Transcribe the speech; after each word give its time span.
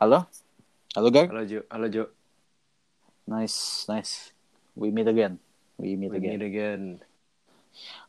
Halo? 0.00 0.24
Halo, 0.96 1.12
Gar? 1.12 1.28
Halo 1.28 1.44
Jo, 1.44 1.60
halo 1.68 1.86
Jo. 1.92 2.08
Nice, 3.28 3.84
nice. 3.84 4.32
We 4.72 4.88
meet 4.88 5.04
again. 5.04 5.36
We 5.76 5.92
meet 5.92 6.08
We 6.08 6.16
again. 6.16 6.40
meet 6.40 6.44
again. 6.48 6.82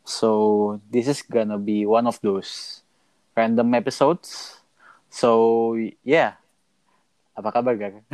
So, 0.07 0.79
this 0.87 1.11
is 1.11 1.19
gonna 1.19 1.59
be 1.59 1.83
one 1.83 2.07
of 2.07 2.15
those 2.23 2.79
random 3.35 3.75
episodes. 3.75 4.55
So, 5.11 5.75
yeah. 6.07 6.39
Apa 7.35 7.51
kabar, 7.59 7.75
Gar? 7.75 7.99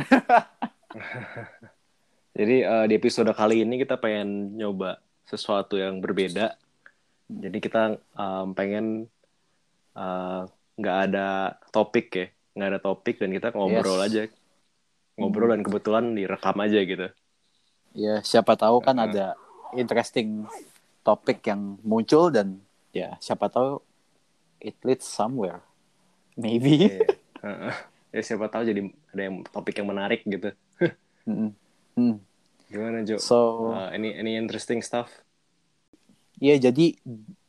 Jadi 2.38 2.56
eh, 2.66 2.84
di 2.90 2.94
episode 2.98 3.30
kali 3.30 3.62
ini 3.62 3.78
kita 3.78 3.94
pengen 3.94 4.58
nyoba 4.58 4.98
sesuatu 5.22 5.78
yang 5.78 6.02
berbeda. 6.02 6.58
Jadi 7.30 7.58
kita 7.62 7.94
em, 7.94 8.46
pengen 8.58 9.06
eh, 9.94 10.42
nggak 10.82 10.98
ada 11.14 11.54
topik 11.70 12.10
ya, 12.10 12.26
nggak 12.58 12.70
ada 12.74 12.80
topik 12.82 13.16
dan 13.16 13.30
kita 13.30 13.54
ngobrol 13.54 14.02
Yes. 14.02 14.06
aja, 14.06 14.22
ngobrol 15.14 15.48
dan 15.48 15.62
kebetulan 15.62 16.04
direkam 16.12 16.58
aja 16.58 16.80
gitu. 16.82 17.06
Ya, 17.92 18.18
siapa 18.20 18.54
tahu 18.54 18.82
kan 18.82 18.98
Uh-uh. 18.98 19.06
ada 19.06 19.26
interesting 19.72 20.44
topik 21.00 21.40
yang 21.42 21.78
muncul 21.80 22.28
dan 22.28 22.58
ya, 22.90 23.14
siapa 23.18 23.46
tahu 23.46 23.78
it 24.58 24.74
leads 24.82 25.06
somewhere. 25.06 25.62
Maybe. 26.34 26.90
Iya. 26.90 27.06
Heeh. 27.46 27.74
ya 28.08 28.20
siapa 28.24 28.48
tahu 28.48 28.66
jadi 28.66 28.80
ada 29.12 29.22
yang 29.22 29.46
topik 29.46 29.76
yang 29.76 29.86
menarik 29.86 30.24
gitu. 30.24 30.50
Mm-mm. 31.24 31.52
Hmm. 31.92 32.16
Gimana 32.66 33.00
Jo? 33.02 33.16
So, 33.16 33.70
Eh, 33.72 33.94
any 33.94 34.10
any 34.12 34.32
interesting 34.34 34.80
stuff? 34.80 35.08
ya 36.36 36.54
jadi 36.54 36.94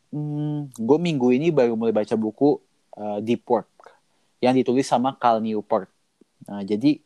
hmm, 0.10 0.74
gue 0.74 0.98
minggu 0.98 1.30
ini 1.30 1.48
baru 1.48 1.78
mulai 1.78 1.94
baca 1.94 2.12
buku 2.14 2.58
uh, 2.98 3.22
Deep 3.22 3.46
Work 3.46 3.70
yang 4.40 4.56
ditulis 4.56 4.88
sama 4.88 5.16
Cal 5.16 5.44
Newport. 5.44 5.92
Nah, 6.48 6.64
jadi 6.64 7.00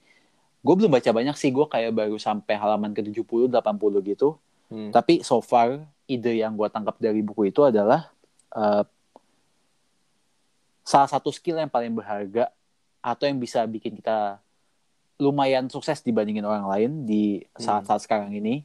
gue 0.64 0.74
belum 0.78 0.90
baca 0.94 1.10
banyak 1.10 1.36
sih, 1.36 1.50
gue 1.50 1.66
kayak 1.66 1.92
baru 1.92 2.16
sampai 2.18 2.56
halaman 2.56 2.94
ke-70, 2.94 3.50
80 3.50 4.10
gitu. 4.14 4.38
Hmm. 4.70 4.94
Tapi 4.94 5.26
so 5.26 5.42
far, 5.44 5.84
ide 6.06 6.40
yang 6.40 6.54
gue 6.54 6.70
tangkap 6.70 6.96
dari 7.02 7.20
buku 7.26 7.50
itu 7.50 7.66
adalah 7.66 8.14
uh, 8.54 8.86
salah 10.84 11.10
satu 11.10 11.32
skill 11.32 11.60
yang 11.60 11.72
paling 11.72 11.92
berharga 11.96 12.52
atau 13.04 13.28
yang 13.28 13.40
bisa 13.40 13.64
bikin 13.68 14.00
kita 14.00 14.40
lumayan 15.20 15.68
sukses 15.72 16.04
dibandingin 16.04 16.44
orang 16.44 16.68
lain 16.68 16.92
di 17.08 17.44
saat-saat 17.56 18.04
sekarang 18.04 18.32
ini 18.36 18.64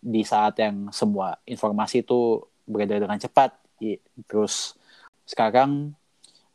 di 0.00 0.24
saat 0.24 0.56
yang 0.56 0.88
semua 0.92 1.36
informasi 1.44 2.04
itu 2.04 2.44
beredar 2.64 3.00
dengan 3.04 3.20
cepat 3.20 3.56
terus 4.28 4.76
sekarang 5.28 5.92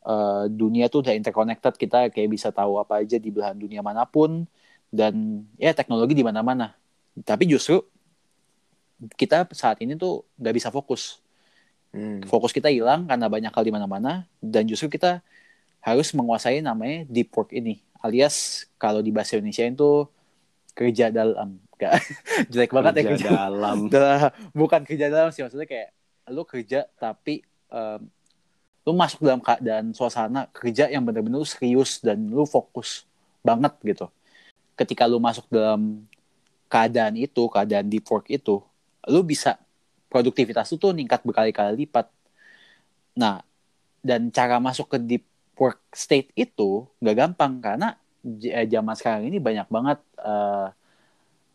eh, 0.06 0.44
dunia 0.50 0.86
tuh 0.88 1.02
udah 1.04 1.14
interconnected 1.18 1.74
kita 1.76 2.08
kayak 2.14 2.30
bisa 2.30 2.48
tahu 2.54 2.78
apa 2.78 3.02
aja 3.02 3.18
di 3.18 3.28
belahan 3.34 3.58
dunia 3.58 3.82
mana 3.82 4.06
pun 4.06 4.46
dan 4.94 5.44
ya 5.58 5.74
teknologi 5.74 6.14
di 6.16 6.24
mana-mana. 6.24 6.72
Tapi 7.26 7.44
justru 7.50 7.82
kita 9.16 9.44
saat 9.52 9.80
ini 9.84 9.98
tuh 9.98 10.24
nggak 10.40 10.54
bisa 10.56 10.68
fokus. 10.72 11.20
Hmm. 11.96 12.20
fokus 12.28 12.52
kita 12.52 12.68
hilang 12.68 13.08
karena 13.08 13.24
banyak 13.24 13.48
hal 13.48 13.64
di 13.64 13.72
mana-mana 13.72 14.28
dan 14.44 14.68
justru 14.68 14.92
kita 14.92 15.24
harus 15.80 16.12
menguasai 16.12 16.60
namanya 16.60 17.08
deep 17.08 17.32
work 17.32 17.56
ini 17.56 17.80
alias 18.04 18.68
kalau 18.76 19.00
di 19.00 19.08
bahasa 19.14 19.38
Indonesia 19.40 19.64
itu 19.64 20.04
kerja 20.76 21.08
dalam. 21.08 21.56
Gak, 21.76 21.92
jelek 22.52 22.72
banget 22.72 23.00
ya 23.00 23.02
Kerja 23.04 23.16
kerja. 23.16 23.30
dalam. 23.48 23.76
Bukan 24.52 24.80
kerja 24.84 25.06
dalam 25.08 25.30
sih 25.32 25.40
maksudnya 25.40 25.64
kayak 25.64 25.88
lu 26.28 26.42
kerja 26.44 26.84
tapi 27.00 27.40
em, 27.72 28.00
lu 28.86 28.94
masuk 28.94 29.26
dalam 29.26 29.42
keadaan 29.42 29.90
suasana 29.90 30.46
kerja 30.54 30.86
yang 30.86 31.02
benar-benar 31.02 31.42
serius 31.42 31.98
dan 31.98 32.22
lu 32.30 32.46
fokus 32.46 33.02
banget 33.42 33.74
gitu. 33.82 34.06
Ketika 34.78 35.10
lu 35.10 35.18
masuk 35.18 35.50
dalam 35.50 36.06
keadaan 36.70 37.18
itu 37.18 37.50
keadaan 37.50 37.90
deep 37.90 38.06
work 38.06 38.30
itu 38.30 38.62
lu 39.10 39.20
bisa 39.26 39.58
produktivitas 40.06 40.70
lu 40.70 40.78
tuh 40.78 40.94
meningkat 40.94 41.26
berkali-kali 41.26 41.82
lipat. 41.86 42.06
Nah 43.18 43.42
dan 44.06 44.30
cara 44.30 44.62
masuk 44.62 44.86
ke 44.94 44.98
deep 45.02 45.24
work 45.58 45.82
state 45.90 46.30
itu 46.38 46.86
nggak 47.02 47.16
gampang 47.26 47.58
karena 47.58 47.98
eh, 48.22 48.66
zaman 48.70 48.94
sekarang 48.94 49.26
ini 49.26 49.42
banyak 49.42 49.66
banget 49.66 49.98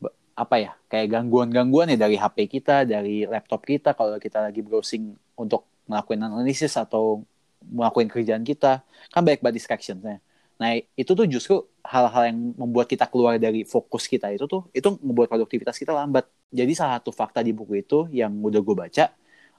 ba- 0.02 0.16
apa 0.36 0.56
ya 0.60 0.72
kayak 0.92 1.08
gangguan-gangguan 1.12 1.94
ya 1.94 1.98
dari 1.98 2.16
HP 2.20 2.38
kita 2.50 2.84
dari 2.88 3.24
laptop 3.28 3.64
kita. 3.66 3.94
Kalau 3.96 4.18
kita 4.20 4.50
lagi 4.50 4.62
browsing 4.64 5.16
untuk 5.38 5.71
melakukan 5.92 6.32
analisis 6.32 6.80
atau 6.80 7.28
melakukan 7.62 8.08
kerjaan 8.10 8.42
kita 8.48 8.82
kan 9.12 9.22
banyak 9.22 9.44
banget 9.44 9.60
distractionsnya. 9.60 10.24
Nah 10.58 10.70
itu 10.96 11.12
tuh 11.12 11.26
justru 11.28 11.56
hal-hal 11.84 12.32
yang 12.32 12.38
membuat 12.56 12.88
kita 12.88 13.06
keluar 13.10 13.36
dari 13.42 13.66
fokus 13.68 14.08
kita 14.08 14.32
itu 14.32 14.46
tuh 14.48 14.66
itu 14.72 14.88
membuat 15.04 15.28
produktivitas 15.28 15.76
kita 15.76 15.92
lambat. 15.92 16.26
Jadi 16.50 16.72
salah 16.74 16.98
satu 17.02 17.12
fakta 17.12 17.44
di 17.44 17.52
buku 17.52 17.84
itu 17.84 18.08
yang 18.16 18.32
udah 18.42 18.62
gue 18.64 18.76
baca 18.78 19.06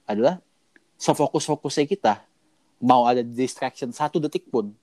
adalah 0.09 0.41
sefokus-fokusnya 0.99 1.85
kita 1.87 2.23
mau 2.83 3.07
ada 3.07 3.23
distraction 3.23 3.91
satu 3.95 4.19
detik 4.19 4.47
pun 4.51 4.75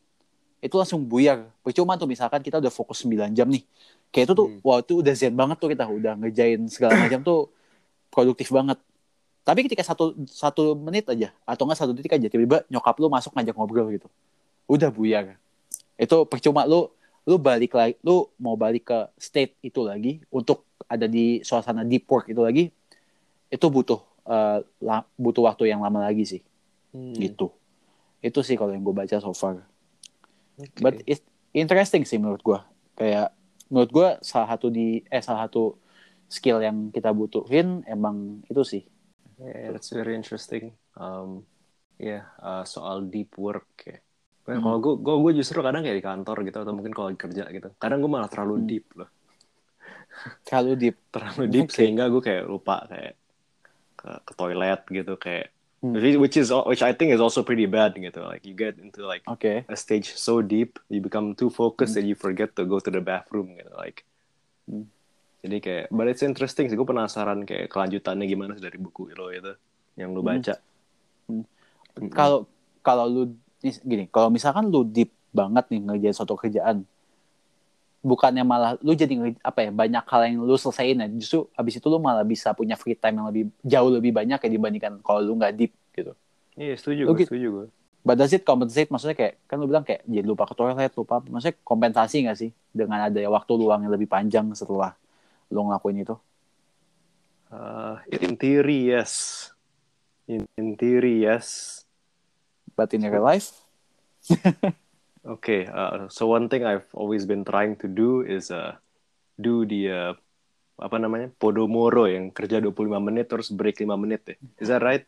itu 0.59 0.75
langsung 0.75 1.07
buyar. 1.07 1.47
Percuma 1.63 1.95
tuh 1.95 2.07
misalkan 2.07 2.43
kita 2.43 2.59
udah 2.59 2.71
fokus 2.71 3.03
9 3.07 3.31
jam 3.31 3.47
nih 3.47 3.63
kayak 4.11 4.25
itu 4.27 4.33
tuh 4.35 4.47
Hmm. 4.51 4.59
wah 4.65 4.79
itu 4.83 4.93
udah 4.99 5.13
zen 5.15 5.33
banget 5.35 5.57
tuh 5.59 5.69
kita 5.71 5.85
udah 5.87 6.13
ngejain 6.19 6.61
segala 6.67 6.99
macam 6.99 7.19
tuh 7.23 7.39
produktif 8.11 8.49
banget 8.51 8.79
tapi 9.49 9.65
ketika 9.65 9.81
satu 9.81 10.13
satu 10.29 10.77
menit 10.77 11.09
aja 11.09 11.33
atau 11.41 11.65
enggak 11.65 11.81
satu 11.81 11.91
detik 11.97 12.13
aja 12.13 12.29
tiba-tiba 12.29 12.61
nyokap 12.69 12.93
lu 13.01 13.09
masuk 13.09 13.33
ngajak 13.33 13.57
ngobrol 13.57 13.89
gitu. 13.89 14.05
Udah 14.69 14.93
buyar 14.93 15.41
itu 15.97 16.17
percuma 16.29 16.69
lu 16.69 16.93
lu 17.25 17.41
balik 17.41 17.73
lagi 17.73 17.97
lu 18.05 18.29
mau 18.37 18.53
balik 18.53 18.93
ke 18.93 18.99
state 19.17 19.57
itu 19.65 19.81
lagi 19.81 20.21
untuk 20.29 20.69
ada 20.85 21.09
di 21.09 21.41
suasana 21.41 21.81
deep 21.81 22.05
work 22.05 22.29
itu 22.29 22.41
lagi 22.45 22.69
itu 23.49 23.65
butuh 23.65 23.97
eh, 24.29 24.61
la- 24.85 25.09
butuh 25.17 25.49
waktu 25.49 25.73
yang 25.73 25.81
lama 25.81 26.05
lagi 26.05 26.29
sih. 26.29 26.41
Hmm. 26.93 27.17
gitu. 27.17 27.49
Itu 28.21 28.45
sih 28.45 28.53
kalau 28.53 28.69
yang 28.77 28.85
gue 28.85 28.93
baca 28.93 29.17
so 29.17 29.33
far. 29.33 29.65
Oke. 30.59 30.83
but 30.83 30.95
it's 31.07 31.23
interesting 31.55 32.03
sih 32.03 32.19
menurut 32.19 32.43
gue 32.43 32.59
kayak 32.99 33.31
menurut 33.71 33.89
gue 33.95 34.07
salah 34.19 34.53
satu 34.53 34.67
di 34.67 34.99
eh 35.07 35.23
salah 35.23 35.47
satu 35.47 35.79
skill 36.27 36.59
yang 36.59 36.91
kita 36.91 37.15
butuhin 37.15 37.87
emang 37.87 38.43
itu 38.51 38.61
sih 38.67 38.83
Yeah, 39.39 39.71
that's 39.71 39.89
very 39.89 40.15
interesting. 40.15 40.75
Um, 40.99 41.47
ya 41.95 42.27
uh, 42.39 42.63
soal 42.63 43.07
deep 43.07 43.35
work 43.39 43.67
ya. 43.87 43.97
Hmm. 44.49 44.65
Kalau 44.65 44.77
gue, 44.81 44.93
gue, 44.97 45.15
gue 45.29 45.33
justru 45.39 45.61
kadang 45.61 45.85
kayak 45.85 45.97
di 45.99 46.05
kantor 46.05 46.37
gitu 46.41 46.57
atau 46.59 46.73
mungkin 46.73 46.89
kalau 46.91 47.13
kerja 47.13 47.45
gitu. 47.47 47.69
Kadang 47.77 48.01
gue 48.01 48.11
malah 48.11 48.27
terlalu 48.27 48.55
Hmm. 48.59 48.67
deep 48.67 48.85
loh, 48.97 49.09
kalau 50.43 50.73
deep 50.73 50.97
terlalu 51.13 51.43
deep 51.47 51.69
Oke. 51.69 51.75
sehingga 51.77 52.09
gue 52.09 52.19
kayak 52.19 52.43
lupa 52.49 52.83
kayak 52.89 53.13
ke, 53.95 54.09
ke 54.25 54.31
toilet 54.35 54.81
gitu 54.89 55.13
kayak. 55.15 55.53
Hmm. 55.79 55.95
Which- 55.95 56.35
is 56.35 56.51
which 56.67 56.83
I 56.83 56.91
think 56.91 57.15
is 57.15 57.23
also 57.23 57.39
pretty 57.39 57.63
bad 57.63 57.95
gitu. 57.95 58.19
Like 58.19 58.43
you 58.43 58.51
get 58.51 58.75
into 58.83 59.07
like 59.07 59.23
oke 59.31 59.47
a 59.63 59.75
stage 59.79 60.11
so 60.19 60.43
deep, 60.43 60.75
you 60.91 60.99
become 60.99 61.31
too 61.39 61.47
focused 61.47 61.95
Hmm. 61.95 62.03
that 62.03 62.07
you 62.09 62.19
forget 62.19 62.51
to 62.59 62.67
go 62.67 62.83
to 62.83 62.91
the 62.91 62.99
bathroom 62.99 63.55
gitu. 63.55 63.71
Like 63.77 64.03
Hmm. 64.67 64.91
Jadi 65.39 65.57
kayak, 65.59 65.85
but 65.89 66.05
it's 66.05 66.21
interesting 66.21 66.67
sih. 66.67 66.75
Gue 66.75 66.83
penasaran 66.83 67.47
kayak 67.47 67.71
kelanjutannya 67.71 68.25
gimana 68.27 68.51
sih 68.55 68.63
dari 68.63 68.75
buku 68.75 69.11
lo 69.15 69.31
itu 69.31 69.53
yang 69.95 70.11
lu 70.11 70.19
Hmm. 70.19 70.29
baca. 70.35 70.55
Hmm. 71.27 71.43
Mm-mm. 71.99 72.11
kalau 72.15 72.47
kalau 72.79 73.05
lu 73.05 73.23
gini 73.61 74.07
kalau 74.07 74.31
misalkan 74.31 74.71
lu 74.71 74.87
deep 74.87 75.11
banget 75.35 75.67
nih 75.67 75.83
ngerjain 75.83 76.15
suatu 76.15 76.39
kerjaan 76.39 76.87
bukannya 77.99 78.47
malah 78.47 78.79
lu 78.79 78.95
jadi 78.95 79.11
apa 79.43 79.67
ya 79.67 79.71
banyak 79.75 80.03
hal 80.07 80.21
yang 80.31 80.47
lu 80.47 80.55
selesaiin 80.55 81.03
ya 81.03 81.07
justru 81.11 81.51
abis 81.51 81.83
itu 81.83 81.87
lu 81.91 81.99
malah 81.99 82.23
bisa 82.23 82.55
punya 82.55 82.79
free 82.79 82.95
time 82.95 83.19
yang 83.19 83.27
lebih 83.27 83.43
jauh 83.59 83.91
lebih 83.91 84.15
banyak 84.15 84.39
ya 84.39 84.49
dibandingkan 84.49 85.03
kalau 85.03 85.19
lu 85.19 85.35
nggak 85.35 85.51
deep 85.59 85.75
gitu 85.91 86.15
Iya 86.55 86.75
setuju 86.75 87.01
Lu 87.07 87.15
gue, 87.15 87.23
setuju 87.23 87.47
gue. 87.51 87.67
But 88.03 88.19
does 88.19 88.35
it 88.35 88.43
compensate? 88.43 88.91
Maksudnya 88.91 89.15
kayak, 89.15 89.39
kan 89.47 89.59
lu 89.59 89.67
bilang 89.67 89.83
kayak 89.87 90.03
jadi 90.03 90.27
lupa 90.27 90.43
ke 90.43 90.51
toilet, 90.55 90.91
lupa. 90.91 91.23
Maksudnya 91.23 91.55
kompensasi 91.63 92.27
nggak 92.27 92.35
sih? 92.35 92.51
Dengan 92.75 93.07
ada 93.07 93.15
waktu 93.15 93.51
luang 93.55 93.87
yang 93.87 93.91
lebih 93.95 94.11
panjang 94.11 94.43
setelah 94.51 94.91
lu 95.49 95.65
ngelakuin 95.69 96.05
itu? 96.05 96.15
Uh, 97.49 97.97
in 98.13 98.37
theory, 98.37 98.93
yes. 98.93 99.49
In, 100.29 100.45
in 100.53 100.77
theory, 100.77 101.25
yes. 101.25 101.81
But 102.77 102.93
in 102.93 103.01
real 103.03 103.25
life? 103.25 103.65
Okay, 105.19 105.67
uh, 105.67 106.07
so 106.07 106.31
one 106.31 106.47
thing 106.47 106.63
I've 106.63 106.87
always 106.95 107.27
been 107.27 107.43
trying 107.43 107.75
to 107.83 107.91
do 107.91 108.23
is 108.23 108.49
uh, 108.55 108.79
do 109.35 109.67
the 109.67 109.91
uh, 109.91 110.11
apa 110.79 110.95
namanya 110.95 111.27
Podomoro 111.35 112.07
yang 112.07 112.31
kerja 112.31 112.63
25 112.63 112.97
menit 113.03 113.27
terus 113.27 113.51
break 113.51 113.83
5 113.83 113.99
menit 113.99 114.23
ya. 114.23 114.35
Is 114.63 114.71
that 114.71 114.79
right? 114.79 115.03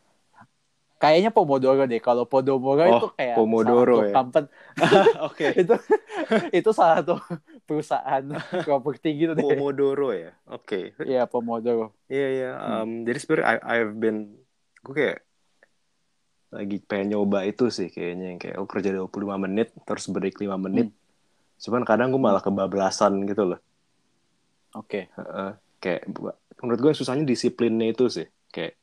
Kayaknya 1.02 1.34
Pomodoro 1.34 1.82
deh. 1.88 1.98
Kalau 1.98 2.22
Pomodoro 2.22 2.86
Oh, 2.86 3.00
itu 3.02 3.08
kayak 3.18 3.36
Pomodoro 3.40 3.98
ya. 4.06 4.14
Oke. 5.32 5.46
itu 5.64 5.74
itu 6.54 6.70
salah 6.70 7.02
satu 7.02 7.18
perusahaan 7.62 8.24
properti 8.66 9.08
gitu 9.16 9.32
deh. 9.32 9.42
Pomodoro 9.42 10.10
ya. 10.10 10.32
Oke. 10.46 10.92
Iya, 10.98 11.24
Pomodoro. 11.24 11.94
Iya 12.06 12.26
iya. 12.28 12.50
Um, 12.58 13.02
Jadi 13.02 13.18
sebenarnya 13.18 13.46
I- 13.48 13.64
I've 13.80 13.94
been 13.94 14.36
gue 14.82 14.94
kayak 14.94 15.18
lagi 16.52 16.76
pengen 16.84 17.16
nyoba 17.16 17.48
itu 17.48 17.72
sih 17.72 17.88
kayaknya 17.88 18.26
yang 18.28 18.38
kayak 18.38 18.56
oh 18.60 18.68
kerja 18.68 18.92
25 18.92 19.08
menit 19.40 19.72
terus 19.82 20.04
break 20.06 20.36
5 20.36 20.60
menit. 20.60 20.92
cuman 21.56 21.86
kadang 21.86 22.10
gue 22.10 22.18
malah 22.18 22.42
kebablasan 22.42 23.22
gitu 23.24 23.54
loh 23.54 23.60
Oke. 24.74 25.06
Heeh. 25.08 25.50
kayak 25.78 26.10
bu- 26.10 26.34
menurut 26.58 26.78
gue 26.78 26.90
yang 26.90 26.98
susahnya 26.98 27.24
disiplinnya 27.24 27.88
itu 27.88 28.04
sih 28.06 28.26
kayak 28.50 28.74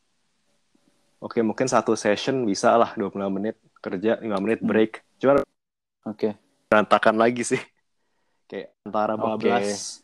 oke 1.19 1.35
mungkin 1.43 1.67
satu 1.67 1.93
session 1.93 2.41
bisa 2.41 2.73
lah 2.73 2.95
25 2.95 3.27
menit 3.29 3.59
kerja 3.77 4.17
5 4.17 4.37
menit 4.39 4.59
Hmm. 4.59 4.67
break 4.67 4.91
cuma 5.19 5.43
Oke. 6.03 6.33
berantakan 6.67 7.19
lagi 7.19 7.43
sih 7.45 7.61
kayak 8.49 8.73
antara 8.83 9.13
bablas 9.13 10.01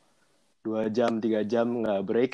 dua 0.61 0.85
jam 0.87 1.17
tiga 1.17 1.41
jam 1.41 1.81
nggak 1.81 2.01
break 2.01 2.33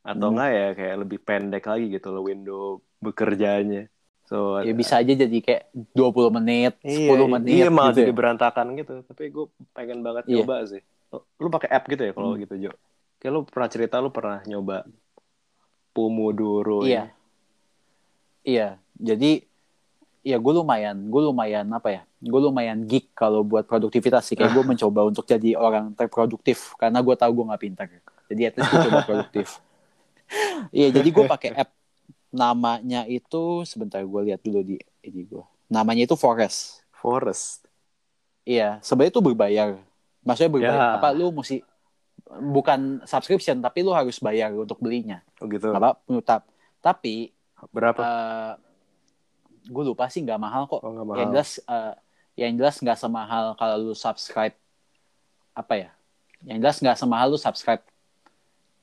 atau 0.00 0.28
Hmm. 0.28 0.36
enggak 0.36 0.50
ya 0.52 0.66
kayak 0.72 0.96
lebih 1.00 1.18
pendek 1.20 1.64
lagi 1.64 1.86
gitu 1.90 2.08
loh 2.08 2.24
window 2.24 2.62
bekerjanya 2.98 3.88
so 4.24 4.60
Ya 4.60 4.72
bisa 4.72 5.00
aja 5.00 5.12
jadi 5.12 5.38
kayak 5.42 5.62
20 5.92 6.30
menit, 6.30 6.78
10 6.80 7.26
menit 7.26 7.50
iya 7.50 7.68
malah 7.68 7.92
gitu. 7.92 8.04
jadi 8.04 8.12
ya. 8.12 8.16
berantakan 8.16 8.66
gitu 8.76 8.94
tapi 9.04 9.28
gue 9.28 9.46
pengen 9.72 10.00
banget 10.00 10.24
Iya. 10.24 10.44
nyoba 10.44 10.56
sih 10.68 10.82
lu, 11.10 11.48
pakai 11.50 11.68
app 11.68 11.84
gitu 11.84 12.02
ya 12.04 12.12
kalau 12.14 12.36
Hmm. 12.36 12.40
gitu 12.40 12.54
Jo 12.60 12.72
kayak 13.18 13.32
lu 13.34 13.40
pernah 13.44 13.68
cerita 13.68 13.96
lu 13.98 14.08
pernah 14.08 14.38
nyoba 14.44 14.84
Pomodoro 15.90 16.86
Iya. 16.86 17.10
Iya. 18.40 18.78
Jadi 18.94 19.42
ya 20.20 20.36
gue 20.36 20.52
lumayan, 20.52 20.96
gue 21.08 21.22
lumayan 21.24 21.66
apa 21.72 21.88
ya? 21.90 22.02
Gue 22.20 22.40
lumayan 22.40 22.84
geek 22.84 23.16
kalau 23.16 23.40
buat 23.40 23.64
produktivitas 23.64 24.28
sih. 24.28 24.36
Kayak 24.36 24.52
gue 24.52 24.64
mencoba 24.76 25.08
untuk 25.08 25.24
jadi 25.24 25.56
orang 25.56 25.92
terproduktif 25.96 26.76
karena 26.76 27.00
gue 27.00 27.14
tahu 27.16 27.30
gue 27.40 27.44
nggak 27.48 27.62
pintar. 27.62 27.86
Jadi 28.28 28.42
at 28.46 28.54
least 28.56 28.70
gue 28.70 28.80
coba 28.88 29.00
produktif. 29.04 29.48
Iya, 30.70 30.94
jadi 30.94 31.10
gue 31.10 31.26
pakai 31.26 31.50
app 31.58 31.74
namanya 32.30 33.02
itu 33.02 33.66
sebentar 33.66 33.98
gue 33.98 34.20
lihat 34.30 34.38
dulu 34.38 34.62
di 34.62 34.78
ini 35.02 35.26
gue. 35.26 35.42
Namanya 35.66 36.06
itu 36.06 36.14
Forest. 36.14 36.86
Forest 36.94 37.66
Iya, 38.46 38.78
sebenarnya 38.78 39.10
itu 39.10 39.22
berbayar. 39.26 39.68
Maksudnya 40.22 40.50
berbayar 40.54 40.78
Ya. 40.78 40.88
apa 41.02 41.10
lu 41.10 41.34
mesti 41.34 41.66
bukan 42.30 43.02
subscription 43.02 43.58
tapi 43.58 43.82
lu 43.82 43.90
harus 43.90 44.22
bayar 44.22 44.54
untuk 44.54 44.78
belinya. 44.78 45.18
oh 45.42 45.50
gitu 45.50 45.74
Apa. 45.74 45.98
Tapi 46.78 47.34
berapa 47.74 48.00
eh 48.00 48.69
gue 49.70 49.84
lupa 49.86 50.10
sih 50.10 50.26
nggak 50.26 50.40
mahal 50.42 50.66
kok. 50.66 50.82
oh 50.82 50.90
nggak 50.90 51.06
mahal 51.06 51.18
Yang 51.22 51.30
jelas 51.30 51.50
eh, 51.62 51.94
yang 52.34 52.52
jelas 52.58 52.76
nggak 52.82 52.98
semahal 52.98 53.44
kalau 53.54 53.76
lu 53.78 53.94
subscribe 53.94 54.56
apa 55.54 55.74
ya? 55.78 55.90
Yang 56.42 56.58
jelas 56.58 56.76
nggak 56.82 56.98
semahal 56.98 57.26
lu 57.30 57.38
subscribe. 57.38 57.82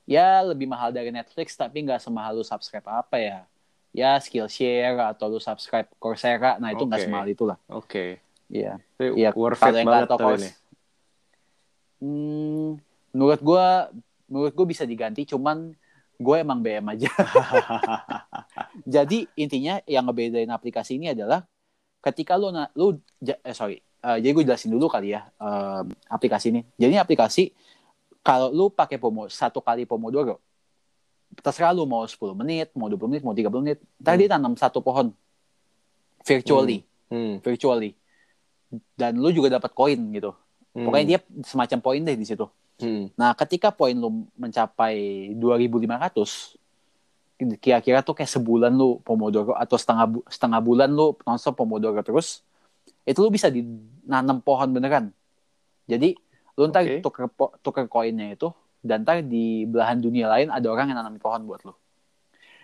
Ya 0.08 0.40
lebih 0.40 0.72
mahal 0.72 0.96
dari 0.96 1.12
Netflix 1.12 1.60
tapi 1.60 1.84
nggak 1.84 2.00
semahal 2.00 2.40
lu 2.40 2.46
subscribe 2.48 2.88
apa 2.88 3.20
ya? 3.20 3.40
Ya 3.92 4.16
Skillshare 4.24 4.96
atau 5.12 5.28
lu 5.28 5.44
subscribe 5.44 5.92
Coursera. 6.00 6.56
Nah 6.56 6.72
itu 6.72 6.88
nggak 6.88 7.04
Oke. 7.04 7.08
semahal 7.12 7.28
itulah. 7.28 7.58
oke 7.68 8.24
Iya. 8.48 8.80
Tapi 8.96 9.20
Iya, 9.20 9.36
worth 9.36 9.60
it 9.60 9.84
banget 9.84 10.08
ini 10.40 10.52
hmm, 12.02 12.78
menurut 13.14 13.42
gue, 13.42 13.68
menurut 14.30 14.54
gue 14.54 14.68
bisa 14.70 14.84
diganti, 14.86 15.26
cuman 15.26 15.74
gue 16.18 16.36
emang 16.38 16.60
BM 16.60 16.86
aja. 16.90 17.10
jadi 18.98 19.30
intinya 19.38 19.80
yang 19.86 20.06
ngebedain 20.10 20.50
aplikasi 20.50 20.98
ini 20.98 21.14
adalah 21.14 21.46
ketika 22.02 22.34
lu 22.38 22.50
na- 22.50 22.74
lu 22.74 22.98
eh, 23.22 23.54
sorry, 23.54 23.82
Eh, 23.98 24.22
jadi 24.22 24.32
gue 24.32 24.46
jelasin 24.46 24.70
dulu 24.70 24.86
kali 24.88 25.18
ya 25.18 25.26
eh, 25.26 25.82
aplikasi 26.08 26.54
ini. 26.54 26.62
Jadi 26.78 26.96
aplikasi 27.02 27.50
kalau 28.22 28.54
lu 28.54 28.70
pakai 28.70 29.02
pomo 29.02 29.26
satu 29.26 29.58
kali 29.58 29.90
pomodoro, 29.90 30.38
terserah 31.42 31.74
lu 31.74 31.90
mau 31.90 32.06
10 32.06 32.38
menit, 32.38 32.70
mau 32.78 32.88
20 32.88 33.10
menit, 33.10 33.24
mau 33.26 33.34
30 33.34 33.64
menit, 33.64 33.80
ntar 33.98 34.16
Hmm. 34.16 34.30
tanam 34.30 34.54
satu 34.54 34.86
pohon 34.86 35.10
virtually, 36.22 36.86
hmm. 37.10 37.42
virtually. 37.42 37.98
Dan 38.94 39.18
lu 39.18 39.32
juga 39.32 39.58
dapat 39.58 39.72
koin 39.74 39.98
gitu. 40.14 40.36
Hmm. 40.76 40.86
Pokoknya 40.86 41.06
dia 41.18 41.20
semacam 41.42 41.78
poin 41.82 42.02
deh 42.04 42.16
di 42.16 42.28
situ. 42.28 42.46
Hmm. 42.78 43.10
Nah, 43.18 43.34
ketika 43.34 43.74
poin 43.74 43.98
lu 43.98 44.30
mencapai 44.38 45.34
2500, 45.34 46.58
kira-kira 47.62 48.02
tuh 48.02 48.18
kayak 48.18 48.30
sebulan 48.30 48.74
lu 48.74 49.02
Pomodoro 49.02 49.54
atau 49.58 49.78
setengah 49.78 50.06
bu- 50.10 50.26
setengah 50.30 50.62
bulan 50.62 50.90
lu 50.90 51.18
nonstop 51.26 51.58
Pomodoro 51.58 51.98
terus, 52.06 52.42
itu 53.06 53.18
lu 53.18 53.30
bisa 53.34 53.50
dinanam 53.50 54.42
pohon 54.42 54.70
beneran. 54.70 55.10
Jadi 55.90 56.18
lu 56.58 56.70
ntar 56.70 56.86
Oke. 56.86 57.02
tuker 57.02 57.26
tuker 57.62 57.86
koinnya 57.86 58.34
itu 58.34 58.50
dan 58.82 59.06
ntar 59.06 59.22
di 59.22 59.66
belahan 59.70 60.02
dunia 60.02 60.26
lain 60.30 60.50
ada 60.50 60.66
orang 60.70 60.90
yang 60.90 60.98
nanam 60.98 61.18
pohon 61.22 61.46
buat 61.46 61.62
lu. 61.66 61.74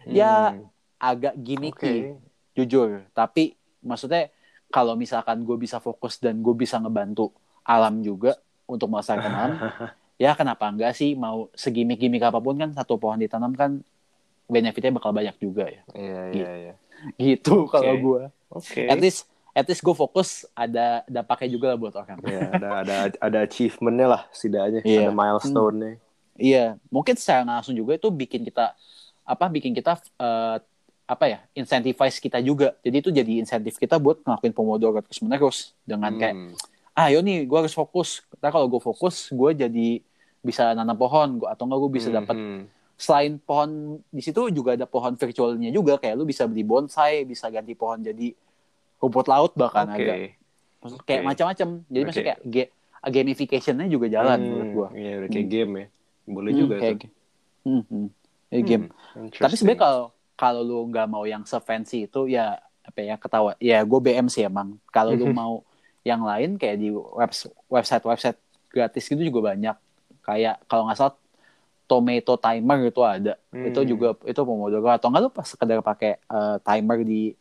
Ya, 0.10 0.54
Hmm. 0.54 0.70
Agak 1.04 1.36
oke 1.36 1.44
gimmicky, 1.44 1.96
jujur. 2.56 3.04
Tapi 3.12 3.60
maksudnya 3.84 4.32
kalau 4.72 4.96
misalkan 4.96 5.44
gue 5.44 5.58
bisa 5.60 5.84
fokus 5.84 6.16
dan 6.16 6.40
gue 6.40 6.56
bisa 6.56 6.80
ngebantu 6.80 7.36
alam 7.62 8.00
juga 8.00 8.40
untuk 8.64 8.88
melestarikan 8.88 9.36
alam, 9.36 9.54
ya 10.16 10.32
kenapa 10.34 10.66
enggak 10.66 10.94
sih 10.94 11.14
mau 11.14 11.50
segimik-gimik 11.54 12.22
apa 12.22 12.38
pun 12.38 12.56
kan 12.56 12.70
satu 12.72 12.96
pohon 12.96 13.18
ditanam 13.18 13.52
kan 13.52 13.82
benefitnya 14.46 14.92
bakal 14.92 15.10
banyak 15.10 15.34
juga 15.38 15.66
ya. 15.66 15.82
iya 15.94 16.22
iya 16.30 16.52
iya 16.60 16.74
Gitu 17.16 17.66
Oke. 17.66 17.74
kalau 17.74 17.96
gue. 17.96 18.22
oke 18.50 18.82
At 18.86 19.00
least 19.00 19.26
at 19.52 19.66
least 19.66 19.82
gue 19.82 19.92
fokus 19.92 20.46
ada 20.54 21.04
dampaknya 21.06 21.50
juga 21.52 21.66
lah 21.74 21.78
buat 21.78 21.94
orang. 21.94 22.18
ya 22.24 22.40
ada 22.52 22.68
ada 22.80 22.96
ada 23.20 23.38
achievementnya 23.42 24.08
lah 24.08 24.22
setidaknya 24.30 24.82
Iya. 24.84 25.08
ada 25.08 25.12
milestone-nya 25.12 26.00
Iya, 26.34 26.82
mungkin 26.90 27.14
secara 27.14 27.46
nggak 27.46 27.58
langsung 27.62 27.78
juga 27.78 27.94
itu 27.94 28.10
bikin 28.10 28.42
kita 28.42 28.74
apa 29.22 29.46
bikin 29.48 29.70
kita 29.72 29.94
eh, 30.18 30.58
apa 31.04 31.26
ya 31.28 31.40
incentivize 31.54 32.18
kita 32.18 32.42
juga. 32.42 32.74
Jadi 32.82 32.96
itu 32.98 33.10
jadi 33.12 33.32
insentif 33.38 33.78
kita 33.78 34.02
buat 34.02 34.24
ngelakuin 34.26 34.50
pomodoro 34.50 34.98
terus 35.04 35.22
menerus 35.22 35.58
dengan 35.86 36.10
kayak 36.16 36.34
Hmm. 36.34 36.54
Ah 36.94 37.10
ayo 37.10 37.20
nih 37.26 37.46
gue 37.50 37.58
harus 37.58 37.74
fokus. 37.74 38.22
Karena 38.38 38.50
kalau 38.54 38.68
gue 38.70 38.82
fokus 38.82 39.30
gue 39.34 39.52
jadi 39.66 39.88
bisa 40.44 40.76
nanam 40.78 40.98
pohon 41.00 41.40
gua, 41.42 41.56
atau 41.56 41.64
enggak 41.66 41.80
gue 41.88 41.92
bisa 41.98 42.10
Hmm, 42.12 42.18
dapat 42.22 42.38
hmm. 42.38 42.62
selain 43.00 43.34
pohon 43.42 43.70
di 44.14 44.22
situ 44.22 44.42
juga 44.54 44.78
ada 44.78 44.86
pohon 44.86 45.14
virtualnya 45.18 45.70
juga 45.74 45.98
kayak 45.98 46.16
lu 46.20 46.24
bisa 46.30 46.46
beli 46.46 46.62
bonsai, 46.64 47.26
bisa 47.26 47.50
ganti 47.50 47.74
pohon 47.74 48.00
jadi 48.00 48.36
rumput 49.02 49.28
laut 49.28 49.52
bahkan 49.58 49.88
oke 49.90 49.98
ada. 50.00 50.16
Maksud, 50.84 51.00
kayak 51.08 51.22
Oke. 51.24 51.28
macam-macam. 51.32 51.68
Jadi 51.88 52.00
Oke. 52.00 52.06
maksudnya 52.06 52.26
kayak 52.30 52.42
ga- 52.48 52.72
gamification-nya 53.04 53.88
juga 53.92 54.08
jalan 54.12 54.40
Hmm, 54.40 54.48
menurut 54.52 54.70
gue. 54.72 54.90
iya 55.00 55.12
udah 55.20 55.30
kayak 55.32 55.48
Hmm. 55.48 55.54
game 55.56 55.72
ya 55.76 55.86
boleh 56.24 56.52
Hmm, 56.54 56.62
juga 56.62 56.76
kayak 56.80 56.96
tuh 57.00 57.10
Hmm, 57.64 57.84
hmm. 57.88 58.08
Kayak 58.52 58.64
game. 58.68 58.86
Hmm, 59.16 59.28
Tapi 59.32 59.54
sebenarnya 59.56 59.82
kalau 59.82 60.04
kalau 60.36 60.62
lu 60.68 60.78
nggak 60.92 61.08
mau 61.08 61.24
yang 61.24 61.44
se-fancy 61.48 62.12
itu 62.12 62.28
ya 62.28 62.60
apa 62.84 63.00
ya 63.00 63.16
ketawa. 63.16 63.56
Ya 63.64 63.80
gue 63.88 64.00
BM 64.04 64.28
sih 64.28 64.44
emang. 64.44 64.76
Kalau 64.92 65.16
lu 65.16 65.32
mau 65.32 65.64
yang 66.04 66.22
lain 66.22 66.56
kayak 66.56 66.78
di 66.78 66.92
webs- 66.92 67.52
website-website 67.68 68.38
gratis 68.70 69.04
gitu 69.04 69.24
juga 69.24 69.52
banyak. 69.52 69.76
Kayak 70.22 70.64
kalau 70.68 70.88
nggak 70.88 70.98
salah 70.98 71.16
Tomato 71.84 72.36
Timer 72.36 72.80
itu 72.88 73.02
ada. 73.04 73.34
Hmm. 73.52 73.68
Itu 73.68 73.84
juga 73.84 74.16
itu 74.24 74.40
Pomodoro 74.40 74.88
atau 74.88 75.08
nggak 75.08 75.22
lu 75.22 75.30
pas 75.30 75.48
sekedar 75.48 75.80
pakai 75.80 76.20
eh, 76.20 76.56
timer 76.60 77.04
di 77.04 77.36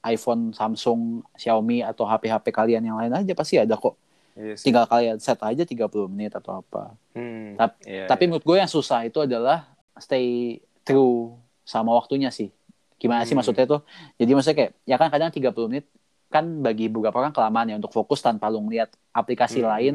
iPhone, 0.00 0.54
Samsung, 0.54 1.24
Xiaomi 1.34 1.82
atau 1.82 2.06
HP-HP 2.06 2.46
kalian 2.50 2.82
yang 2.84 2.96
lain 2.96 3.10
aja 3.12 3.32
pasti 3.34 3.58
ada 3.58 3.74
kok. 3.74 3.98
Iya 4.36 4.54
sih. 4.54 4.68
Tinggal 4.68 4.84
kalian 4.86 5.16
set 5.18 5.40
aja 5.40 5.64
30 5.64 6.06
menit 6.06 6.30
atau 6.30 6.60
apa. 6.60 6.92
Hmm, 7.16 7.56
Tap- 7.56 7.80
iya, 7.82 8.04
Tapi 8.06 8.22
iya. 8.22 8.28
menurut 8.30 8.44
gue 8.44 8.56
yang 8.56 8.70
susah 8.70 9.02
itu 9.02 9.18
adalah 9.18 9.66
stay 9.96 10.60
true 10.84 11.34
sama 11.64 11.90
waktunya 11.90 12.28
sih. 12.30 12.52
Gimana 12.96 13.24
sih 13.24 13.32
Hmm. 13.32 13.42
maksudnya 13.42 13.66
tuh? 13.66 13.80
Jadi 14.14 14.30
maksudnya 14.30 14.56
kayak 14.56 14.72
ya 14.84 14.96
kan 14.96 15.08
kadang 15.10 15.32
30 15.32 15.66
menit 15.66 15.88
kan 16.26 16.44
bagi 16.60 16.86
beberapa 16.86 17.16
orang 17.16 17.30
kelamaan 17.30 17.66
ya 17.66 17.76
untuk 17.76 17.90
fokus 17.90 18.18
tanpa 18.18 18.46
lu 18.46 18.60
ngeliat 18.60 18.90
aplikasi 19.10 19.60
Hmm. 19.60 19.70
lain 19.70 19.94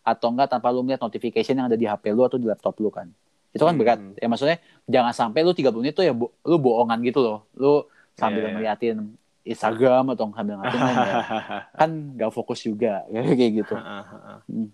atau 0.00 0.28
enggak 0.28 0.48
tanpa 0.48 0.68
lu 0.68 0.80
ngeliat 0.80 0.98
notification 0.98 1.54
yang 1.54 1.68
ada 1.68 1.76
di 1.76 1.84
HP 1.84 2.10
lu 2.10 2.22
atau 2.22 2.36
di 2.36 2.44
laptop 2.44 2.76
lu 2.78 2.88
kan. 2.88 3.06
Itu 3.48 3.62
kan 3.62 3.72
Hmm. 3.72 3.80
berat. 3.80 4.00
Ya 4.16 4.26
maksudnya 4.26 4.56
jangan 4.84 5.12
sampai 5.12 5.40
lu 5.40 5.52
30 5.52 5.78
menit 5.78 5.92
tuh 5.92 6.02
ya 6.02 6.12
bo- 6.12 6.32
lu 6.42 6.56
bohongan 6.56 6.98
gitu 7.02 7.20
loh. 7.20 7.38
Lu 7.52 7.84
sambil 8.12 8.40
Iya, 8.40 8.44
iya. 8.44 8.54
ngeliatin 8.54 8.98
Instagram 9.42 10.04
atau 10.12 10.28
sambil 10.30 10.54
ngeliatin 10.56 10.80
ya. 10.80 11.16
kan 11.80 11.90
gak 12.14 12.32
fokus 12.32 12.60
juga 12.60 13.04
kayak 13.38 13.52
gitu. 13.58 13.74
Hmm. 13.76 14.68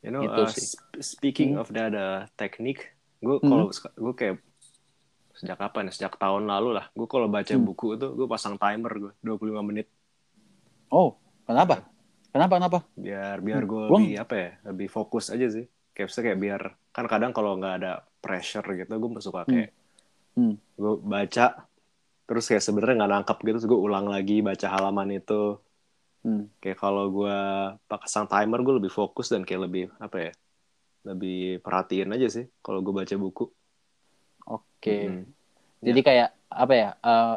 You 0.00 0.10
know, 0.10 0.22
Itu 0.22 0.42
uh, 0.42 0.48
sih. 0.48 0.80
speaking 0.98 1.56
Hmm. 1.56 1.60
of 1.60 1.68
that 1.70 1.92
uh, 1.92 2.24
teknik, 2.34 2.92
gue 3.18 3.36
Hmm. 3.36 3.48
kalau 3.48 3.66
gue 3.70 4.14
kayak 4.14 4.36
sejak 5.34 5.56
kapan 5.56 5.88
ya? 5.88 5.92
Sejak 5.92 6.16
tahun 6.16 6.44
lalu 6.44 6.72
lah. 6.74 6.88
Gue 6.90 7.04
kalau 7.04 7.26
baca 7.26 7.48
Hmm. 7.48 7.64
buku 7.64 7.96
tuh 7.96 8.12
gue 8.12 8.24
pasang 8.24 8.56
timer 8.56 8.92
gue 8.98 9.12
25 9.18 9.60
menit 9.62 9.88
Oh, 10.90 11.14
kenapa? 11.46 11.86
Kenapa 12.30 12.54
kenapa? 12.58 12.78
biar 12.94 13.42
biar 13.42 13.62
gue 13.66 13.84
Gua- 13.90 13.98
lebih 13.98 14.12
apa 14.22 14.34
ya? 14.36 14.50
Lebih 14.70 14.88
fokus 14.90 15.30
aja 15.34 15.46
sih. 15.50 15.66
Kayak 15.94 16.10
kayak 16.14 16.38
biar 16.38 16.60
kan 16.94 17.06
kadang 17.06 17.30
kalau 17.34 17.58
nggak 17.58 17.74
ada 17.82 17.92
pressure 18.22 18.66
gitu, 18.74 18.90
gue 18.90 19.10
suka 19.22 19.46
kayak 19.46 19.70
Hmm. 20.38 20.54
gue 20.78 20.92
baca 21.02 21.66
terus 22.30 22.46
kayak 22.46 22.62
sebenarnya 22.62 23.02
nggak 23.02 23.12
nangkep 23.18 23.38
gitu, 23.42 23.56
terus 23.58 23.66
gue 23.66 23.80
ulang 23.80 24.06
lagi 24.06 24.38
baca 24.42 24.66
halaman 24.70 25.18
itu. 25.18 25.58
Hmm. 26.22 26.46
Kayak 26.62 26.78
kalau 26.78 27.10
gue 27.10 27.38
pasang 27.90 28.30
timer 28.30 28.60
gue 28.62 28.74
lebih 28.78 28.92
fokus 28.92 29.26
dan 29.32 29.42
kayak 29.42 29.66
lebih 29.66 29.84
apa 29.98 30.30
ya? 30.30 30.32
Lebih 31.10 31.58
perhatiin 31.64 32.14
aja 32.14 32.28
sih 32.30 32.46
kalau 32.62 32.78
gue 32.84 32.94
baca 32.94 33.14
buku. 33.18 33.50
Oke. 34.46 34.98
Hmm. 35.10 35.24
Jadi 35.82 36.00
kayak 36.06 36.28
apa 36.50 36.74
ya? 36.76 36.90
eh, 37.02 37.34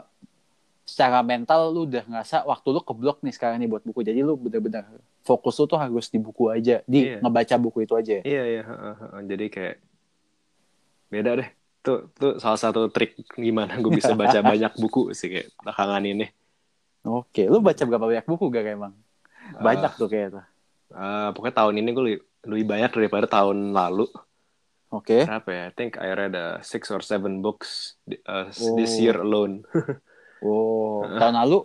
secara 0.83 1.23
mental 1.23 1.71
lu 1.71 1.87
udah 1.87 2.03
ngerasa 2.03 2.43
waktu 2.43 2.67
lu 2.69 2.83
keblok 2.83 3.23
nih 3.23 3.31
sekarang 3.31 3.57
nih 3.57 3.71
buat 3.71 3.81
buku. 3.81 4.03
Jadi 4.03 4.19
lu 4.19 4.35
bener-bener 4.35 4.83
fokus 5.23 5.55
lu 5.55 5.65
tuh 5.65 5.79
harus 5.79 6.07
di 6.07 6.19
buku 6.19 6.51
aja, 6.51 6.83
di 6.83 7.07
Iya. 7.07 7.23
ngebaca 7.23 7.55
buku 7.57 7.77
itu 7.83 7.93
aja. 7.95 8.19
ya? 8.19 8.23
Iya 8.23 8.43
iya. 8.45 8.61
heeh, 8.63 8.95
heeh. 8.99 9.21
Jadi 9.27 9.45
kayak 9.47 9.75
beda 11.07 11.31
deh. 11.39 11.49
Tuh 11.83 12.07
tuh 12.15 12.39
salah 12.39 12.55
satu 12.55 12.87
trik 12.87 13.15
gimana 13.33 13.75
gue 13.75 13.91
bisa 13.91 14.11
baca 14.13 14.39
banyak 14.51 14.71
buku 14.75 15.11
sih 15.11 15.27
kayak 15.29 15.47
belakangan 15.59 16.03
ini. 16.03 16.27
Oke, 17.03 17.47
lu 17.47 17.59
baca 17.59 17.83
berapa 17.83 18.05
banyak 18.07 18.25
buku 18.25 18.47
gak 18.47 18.63
emang? 18.65 18.95
Banyak 19.59 19.99
tuh 19.99 20.07
kayaknya. 20.07 20.47
Eh, 20.87 21.29
pokoknya 21.35 21.55
tahun 21.57 21.75
ini 21.79 21.89
gue 21.91 22.03
lebih, 22.03 22.19
lebih 22.47 22.65
banyak 22.69 22.91
daripada 22.91 23.27
tahun 23.27 23.75
lalu. 23.75 24.07
Oke. 24.87 25.27
Berapa 25.27 25.49
ya? 25.51 25.63
I 25.67 25.73
think 25.75 25.99
I 25.99 26.13
read 26.13 26.31
uh, 26.31 26.63
six 26.63 26.87
or 26.87 27.03
seven 27.03 27.41
books 27.41 27.99
uh, 28.23 28.47
Oh. 28.47 28.75
this 28.79 28.95
year 28.95 29.19
alone. 29.19 29.63
Oh, 30.43 31.07
tahun 31.21 31.35
lalu? 31.39 31.59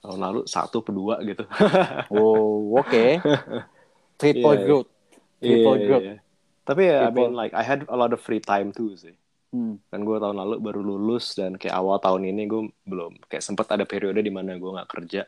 tahun 0.00 0.20
lalu 0.20 0.40
satu 0.44 0.80
kedua 0.80 1.20
gitu. 1.22 1.44
Oh, 2.12 2.76
oke. 2.76 3.20
Triple 4.14 4.40
Iya, 4.44 4.52
iya. 4.52 4.64
growth. 4.64 4.90
Triple 5.38 5.74
Iya, 5.74 5.84
growth. 5.84 6.04
iya. 6.04 6.16
Tapi 6.64 6.80
ya, 6.82 6.96
I 6.96 7.00
Triple. 7.08 7.16
mean 7.16 7.32
like 7.32 7.52
I 7.52 7.64
had 7.64 7.84
a 7.88 7.96
lot 7.96 8.12
of 8.12 8.20
free 8.20 8.40
time 8.40 8.68
too 8.70 8.92
sih. 8.94 9.12
Hmm. 9.48 9.78
Kan 9.88 10.02
gue 10.02 10.16
tahun 10.16 10.34
lalu 10.34 10.58
baru 10.58 10.80
lulus 10.82 11.32
dan 11.32 11.54
kayak 11.54 11.72
awal 11.72 11.96
tahun 11.98 12.26
ini 12.26 12.42
gue 12.44 12.62
belum 12.84 13.22
kayak 13.28 13.40
sempet 13.40 13.64
ada 13.70 13.84
periode 13.84 14.18
di 14.18 14.28
mana 14.28 14.56
gue 14.56 14.66
nggak 14.66 14.90
kerja. 14.90 15.24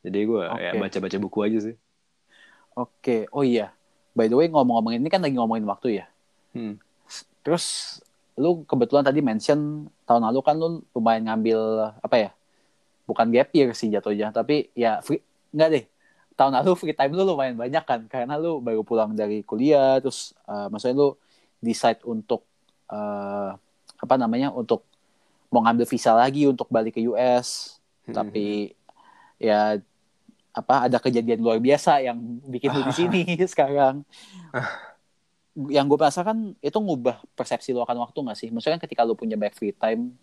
Jadi 0.00 0.18
gue 0.20 0.42
ya 0.42 0.72
Oke. 0.72 0.80
baca-baca 0.80 1.16
buku 1.16 1.38
aja 1.40 1.58
sih. 1.70 1.76
Oke, 2.72 3.28
oh 3.30 3.44
iya. 3.44 3.74
By 4.10 4.26
the 4.26 4.34
way, 4.34 4.48
ngomong-ngomongin 4.48 5.00
ini 5.00 5.10
kan 5.10 5.20
lagi 5.20 5.36
ngomongin 5.36 5.64
waktu 5.64 6.02
ya. 6.02 6.06
Hmm. 6.52 6.80
Terus 7.40 7.98
lu 8.34 8.64
kebetulan 8.64 9.04
tadi 9.04 9.20
mention 9.20 9.86
tahun 10.10 10.26
lalu 10.26 10.40
kan 10.42 10.58
lu 10.58 10.82
lumayan 10.90 11.30
ngambil 11.30 11.94
apa 12.02 12.16
ya? 12.18 12.30
Bukan 13.06 13.30
gap 13.30 13.54
year 13.54 13.70
sih 13.78 13.86
jatuhnya, 13.94 14.34
tapi 14.34 14.74
ya 14.74 14.98
free 15.06 15.22
enggak 15.54 15.68
deh. 15.70 15.84
Tahun 16.34 16.50
lalu 16.50 16.74
free 16.74 16.98
time 16.98 17.14
lu 17.14 17.22
lumayan 17.22 17.54
banyak 17.54 17.84
kan 17.86 18.00
karena 18.10 18.34
lu 18.34 18.58
baru 18.58 18.82
pulang 18.82 19.14
dari 19.14 19.46
kuliah 19.46 20.02
terus 20.02 20.34
eh, 20.50 20.66
maksudnya 20.66 20.98
lu 20.98 21.08
decide 21.62 22.02
untuk 22.02 22.42
eh, 22.90 23.50
apa 24.02 24.14
namanya? 24.18 24.50
untuk 24.50 24.82
mau 25.50 25.62
ngambil 25.62 25.86
visa 25.86 26.10
lagi 26.10 26.50
untuk 26.50 26.66
balik 26.66 26.98
ke 26.98 27.06
US. 27.06 27.78
Hmm. 28.10 28.14
Tapi 28.18 28.74
ya 29.38 29.78
apa 30.50 30.90
ada 30.90 30.98
kejadian 30.98 31.38
luar 31.38 31.62
biasa 31.62 32.02
yang 32.02 32.18
bikin 32.50 32.74
lu 32.74 32.82
di 32.90 32.94
sini 32.98 33.22
sekarang. 33.52 34.02
Yang 35.56 35.90
gue 35.90 35.98
rasakan 35.98 36.54
itu 36.62 36.78
ngubah 36.78 37.26
persepsi 37.34 37.74
lo 37.74 37.82
akan 37.82 38.06
waktu 38.06 38.18
gak 38.22 38.38
sih? 38.38 38.48
Maksudnya 38.54 38.78
kan 38.78 38.82
ketika 38.86 39.02
lo 39.02 39.18
punya 39.18 39.34
back 39.34 39.58
free 39.58 39.74
time 39.74 40.14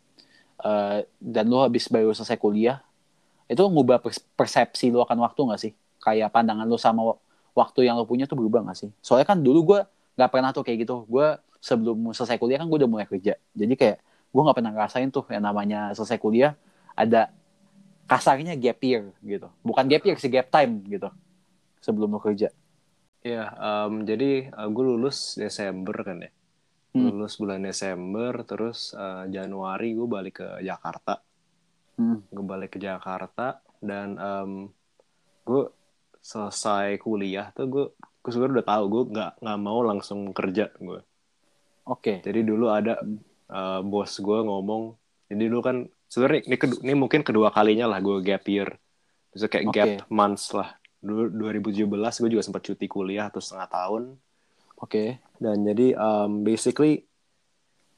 eh, 0.63 1.03
dan 1.19 1.45
lo 1.51 1.67
habis 1.67 1.91
baru 1.91 2.15
selesai 2.15 2.39
kuliah, 2.39 2.79
itu 3.51 3.59
ngubah 3.59 3.99
pers- 3.99 4.23
persepsi 4.35 4.91
lo 4.91 5.03
akan 5.03 5.19
waktu 5.23 5.39
gak 5.51 5.59
sih? 5.61 5.71
Kayak 5.99 6.31
pandangan 6.31 6.65
lo 6.67 6.79
sama 6.79 7.01
wa- 7.03 7.19
waktu 7.57 7.89
yang 7.89 7.99
lo 7.99 8.07
punya 8.07 8.23
tuh 8.23 8.39
berubah 8.39 8.63
gak 8.71 8.77
sih? 8.87 8.89
Soalnya 9.03 9.27
kan 9.27 9.39
dulu 9.43 9.75
gue 9.75 9.79
gak 10.15 10.29
pernah 10.31 10.55
tuh 10.55 10.63
kayak 10.63 10.87
gitu. 10.87 11.03
Gue 11.05 11.35
sebelum 11.59 11.97
selesai 12.15 12.39
kuliah 12.39 12.57
kan 12.63 12.67
gue 12.71 12.77
udah 12.79 12.89
mulai 12.89 13.05
kerja. 13.05 13.35
Jadi 13.51 13.73
kayak 13.75 13.97
gue 14.31 14.41
gak 14.41 14.57
pernah 14.57 14.71
ngerasain 14.71 15.09
tuh 15.11 15.27
yang 15.27 15.43
namanya 15.43 15.91
selesai 15.91 16.17
kuliah 16.17 16.55
ada 16.95 17.29
kasarnya 18.07 18.55
gap 18.55 18.79
year 18.79 19.11
gitu. 19.19 19.51
Bukan 19.61 19.83
gap 19.91 20.03
year 20.07 20.15
sih, 20.15 20.31
gap 20.31 20.47
time 20.47 20.79
gitu. 20.87 21.11
Sebelum 21.83 22.07
lo 22.07 22.19
kerja. 22.23 22.49
Iya, 23.27 23.43
em, 23.59 24.07
jadi 24.07 24.55
gue 24.55 24.83
lulus 24.87 25.35
Desember 25.35 25.99
kan 25.99 26.23
ya. 26.23 26.31
Hmm. 26.95 27.11
Lulus 27.11 27.35
bulan 27.35 27.59
Desember, 27.59 28.47
terus 28.47 28.95
eh, 28.95 29.27
Januari 29.35 29.91
gue 29.91 30.07
balik 30.07 30.39
ke 30.39 30.47
Jakarta. 30.63 31.19
Hmm. 31.99 32.23
Gue 32.31 32.45
balik 32.47 32.77
ke 32.77 32.79
Jakarta 32.79 33.59
dan 33.83 34.15
gue 35.43 35.63
selesai 36.23 36.99
kuliah 36.99 37.51
tuh 37.55 37.67
gue 37.69 37.85
gue 37.95 38.31
sebenarnya 38.35 38.59
udah 38.59 38.67
tahu 38.67 38.83
gue 38.91 39.03
nggak 39.15 39.31
nggak 39.39 39.59
mau 39.63 39.79
langsung 39.83 40.19
kerja 40.35 40.67
gue. 40.75 40.99
Oke. 41.87 42.19
Jadi 42.19 42.43
dulu 42.43 42.67
ada 42.67 42.99
eh, 43.51 43.79
bos 43.83 44.11
gue 44.19 44.39
ngomong, 44.43 44.95
jadi 45.31 45.43
dulu 45.47 45.61
kan 45.63 45.77
sebenarnya 46.07 46.47
ini, 46.47 46.55
ini 46.83 46.93
mungkin 46.95 47.23
kedua 47.23 47.51
kalinya 47.51 47.91
lah 47.91 47.99
gue 47.99 48.23
gap 48.23 48.43
year. 48.47 48.75
Terus 49.31 49.47
kayak 49.47 49.65
Oke. 49.67 49.75
gap 49.75 49.91
months 50.11 50.51
lah. 50.55 50.75
Dulu 50.97 51.29
2017 51.29 51.85
gue 52.21 52.29
juga 52.33 52.43
sempat 52.43 52.61
cuti 52.65 52.85
kuliah 52.85 53.29
atau 53.29 53.37
setengah 53.37 53.69
tahun. 53.69 54.03
Oke. 54.77 55.21
Dan 55.37 55.65
jadi 55.65 55.93
um, 55.97 56.41
basically 56.41 57.05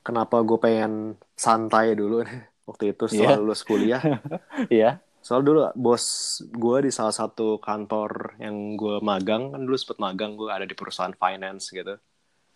kenapa 0.02 0.40
gue 0.44 0.58
pengen 0.58 1.16
santai 1.36 1.96
dulu 1.96 2.24
nih 2.24 2.42
waktu 2.70 2.94
itu 2.94 3.04
setelah 3.08 3.36
Iya. 3.36 3.42
lulus 3.42 3.62
kuliah. 3.64 4.02
Iya. 4.72 4.92
Soalnya 5.20 5.46
dulu 5.52 5.60
bos 5.76 6.06
gue 6.48 6.78
di 6.88 6.92
salah 6.96 7.12
satu 7.12 7.60
kantor 7.60 8.40
yang 8.40 8.80
gue 8.80 9.04
magang 9.04 9.52
kan 9.52 9.62
dulu 9.62 9.76
sempet 9.76 10.00
magang 10.00 10.40
gue 10.40 10.48
ada 10.48 10.64
di 10.64 10.76
perusahaan 10.76 11.12
finance 11.12 11.76
gitu. 11.76 12.00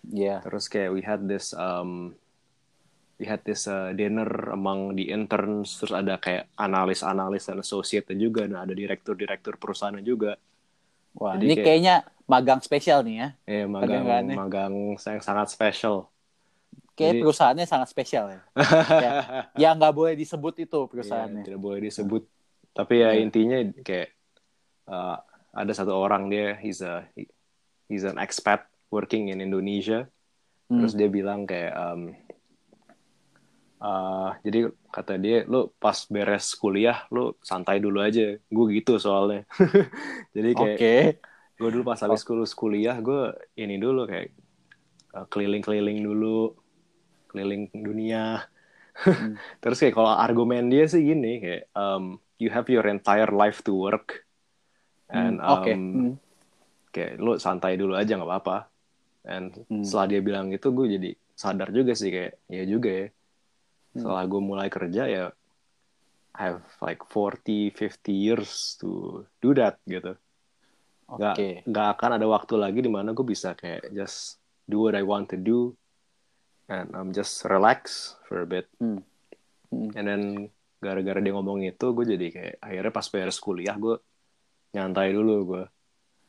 Iya. 0.08 0.40
Terus 0.44 0.72
kayak 0.72 0.90
we 0.92 1.04
had 1.04 1.28
this 1.28 1.52
um, 1.56 2.16
we 3.16 3.26
had 3.26 3.42
this 3.44 3.66
uh, 3.66 3.94
dinner 3.94 4.26
among 4.50 4.96
the 4.96 5.10
interns 5.10 5.78
terus 5.78 5.94
ada 5.94 6.18
kayak 6.18 6.50
analis-analis 6.56 7.46
dan 7.46 7.60
associate 7.60 8.10
juga 8.14 8.44
dan 8.44 8.66
ada 8.66 8.74
direktur-direktur 8.74 9.56
perusahaan 9.56 9.96
juga. 10.00 10.36
Wah, 11.14 11.38
Jadi 11.38 11.46
ini 11.46 11.54
kayak- 11.54 11.66
kayaknya 11.66 11.96
magang 12.26 12.60
spesial 12.60 13.06
nih 13.06 13.16
ya. 13.16 13.28
Eh 13.46 13.66
magang 13.66 14.02
magang 14.34 14.74
yang 14.98 15.22
sangat 15.22 15.48
special. 15.50 16.10
Kayak 16.94 17.18
Jadi- 17.18 17.22
perusahaannya 17.22 17.66
sangat 17.66 17.88
spesial 17.90 18.26
ya. 18.30 18.42
ya. 19.06 19.12
Ya 19.54 19.70
nggak 19.74 19.94
boleh 19.94 20.14
disebut 20.14 20.58
itu 20.60 20.80
Iya, 20.80 20.90
perusahaannya. 20.90 21.44
tidak 21.46 21.62
boleh 21.62 21.80
disebut. 21.86 22.24
Tapi 22.74 22.94
ya 23.02 23.14
Iya. 23.14 23.22
intinya 23.22 23.58
kayak 23.86 24.10
uh, 24.90 25.18
ada 25.54 25.70
satu 25.72 25.94
orang 25.94 26.34
dia 26.34 26.58
he's 26.58 26.82
a 26.82 27.06
he- 27.14 27.30
he's 27.86 28.02
an 28.04 28.18
expat 28.18 28.66
working 28.90 29.30
in 29.30 29.38
Indonesia. 29.38 30.10
Hmm. 30.66 30.82
Terus 30.82 30.94
dia 30.94 31.10
bilang 31.10 31.46
kayak 31.46 31.74
um, 31.78 32.02
uh, 33.84 34.32
jadi 34.46 34.72
kata 34.96 35.14
dia 35.20 35.44
lu 35.46 35.70
pas 35.78 35.98
beres 36.08 36.56
kuliah 36.56 37.04
lu 37.12 37.36
santai 37.44 37.78
dulu 37.84 38.00
aja. 38.00 38.40
Gue 38.48 38.66
gitu 38.80 38.98
soalnya. 38.98 39.44
jadi 40.36 40.50
kayak 40.56 40.80
gue 41.60 41.70
dulu 41.70 41.84
pas 41.86 42.00
habis 42.02 42.24
lulus 42.28 42.54
kuliah 42.58 42.98
gue 43.00 43.22
ini 43.60 43.76
dulu 43.78 44.10
kayak 44.10 44.34
uh, 45.16 45.26
keliling-keliling 45.30 46.00
dulu 46.04 46.56
keliling 47.30 47.70
dunia 47.74 48.46
Hmm. 49.04 49.42
terus 49.62 49.82
kayak 49.82 49.98
kalau 49.98 50.14
argumen 50.14 50.70
dia 50.70 50.86
sih 50.86 51.02
gini 51.02 51.42
kayak 51.42 51.66
um, 51.74 52.22
you 52.38 52.54
have 52.54 52.70
your 52.70 52.86
entire 52.86 53.30
life 53.34 53.66
to 53.66 53.74
work 53.74 54.22
and 55.10 55.42
Hmm, 55.42 55.50
Oke. 55.50 55.74
um, 55.74 55.82
Hmm. 55.98 56.14
kayak 56.94 57.18
lu 57.18 57.42
santai 57.42 57.74
dulu 57.74 57.98
aja 57.98 58.14
nggak 58.18 58.30
apa-apa 58.30 58.70
and 59.26 59.50
Hmm. 59.66 59.82
setelah 59.82 60.06
dia 60.14 60.22
bilang 60.22 60.54
gitu 60.54 60.70
gue 60.78 60.86
jadi 60.94 61.10
sadar 61.34 61.74
juga 61.74 61.98
sih 61.98 62.14
kayak 62.14 62.34
ya 62.54 62.64
juga 62.70 62.90
ya. 62.94 63.08
Setelah 63.94 64.26
gue 64.26 64.42
mulai 64.42 64.68
kerja 64.68 65.04
ya 65.06 65.26
I 66.34 66.42
have 66.50 66.66
like 66.82 67.06
40 67.06 67.70
50 67.72 68.10
years 68.10 68.74
to 68.82 69.22
do 69.38 69.54
that 69.54 69.78
gitu 69.86 70.18
nggak 71.06 71.36
Oke. 71.38 71.50
nggak 71.70 71.88
akan 71.94 72.12
ada 72.18 72.26
waktu 72.26 72.58
lagi 72.58 72.80
di 72.82 72.90
mana 72.90 73.14
gue 73.14 73.22
bisa 73.22 73.54
kayak 73.54 73.94
just 73.94 74.42
do 74.66 74.82
what 74.82 74.98
I 74.98 75.06
want 75.06 75.30
to 75.30 75.38
do 75.38 75.78
and 76.66 76.90
um, 76.98 77.14
just 77.14 77.46
relax 77.46 78.14
for 78.26 78.42
a 78.42 78.48
bit 78.50 78.66
Hmm. 78.82 79.06
Hmm. 79.70 79.90
and 79.94 80.06
then 80.10 80.24
gara-gara 80.82 81.22
dia 81.22 81.34
ngomong 81.38 81.64
itu 81.64 81.86
gue 81.94 82.06
jadi 82.18 82.28
kayak 82.34 82.56
akhirnya 82.60 82.92
pas 82.92 83.08
beres 83.08 83.38
kuliah 83.38 83.78
gue 83.78 84.02
nyantai 84.74 85.14
dulu 85.14 85.36
gue 85.54 85.64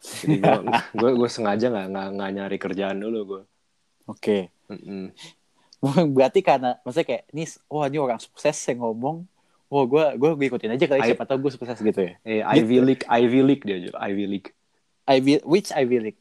jadi 0.05 0.37
gue 0.37 0.61
gue 1.01 1.11
gue 1.17 1.29
sengaja 1.33 1.73
nggak 1.73 2.13
nggak 2.13 2.31
nyari 2.37 2.57
kerjaan 2.61 3.01
dulu 3.01 3.21
gue 3.25 3.43
Oke. 4.05 4.53
Mm-mm. 4.69 5.17
Berarti 6.17 6.41
karena 6.41 6.79
maksudnya 6.83 7.07
kayak 7.07 7.25
ini 7.33 7.45
wah 7.69 7.87
ini 7.89 7.99
orang 8.01 8.21
sukses 8.21 8.57
yang 8.69 8.81
ngomong 8.85 9.27
Wah, 9.73 9.85
gue 9.91 10.05
gue 10.21 10.31
ikutin 10.47 10.71
aja 10.71 10.87
kali 10.87 11.01
I- 11.03 11.09
siapa 11.11 11.27
tahu 11.27 11.49
gue 11.49 11.53
sukses 11.57 11.75
gitu 11.81 11.99
ya. 11.99 12.13
eh 12.23 12.41
Ivy 12.45 12.79
League 12.79 13.05
Ivy 13.11 13.41
League 13.43 13.65
dia 13.67 13.79
juga 13.81 13.99
Ivy 14.07 14.25
League 14.29 14.49
Ivy, 15.05 15.43
which 15.45 15.69
Ivy 15.75 15.99
League? 16.01 16.21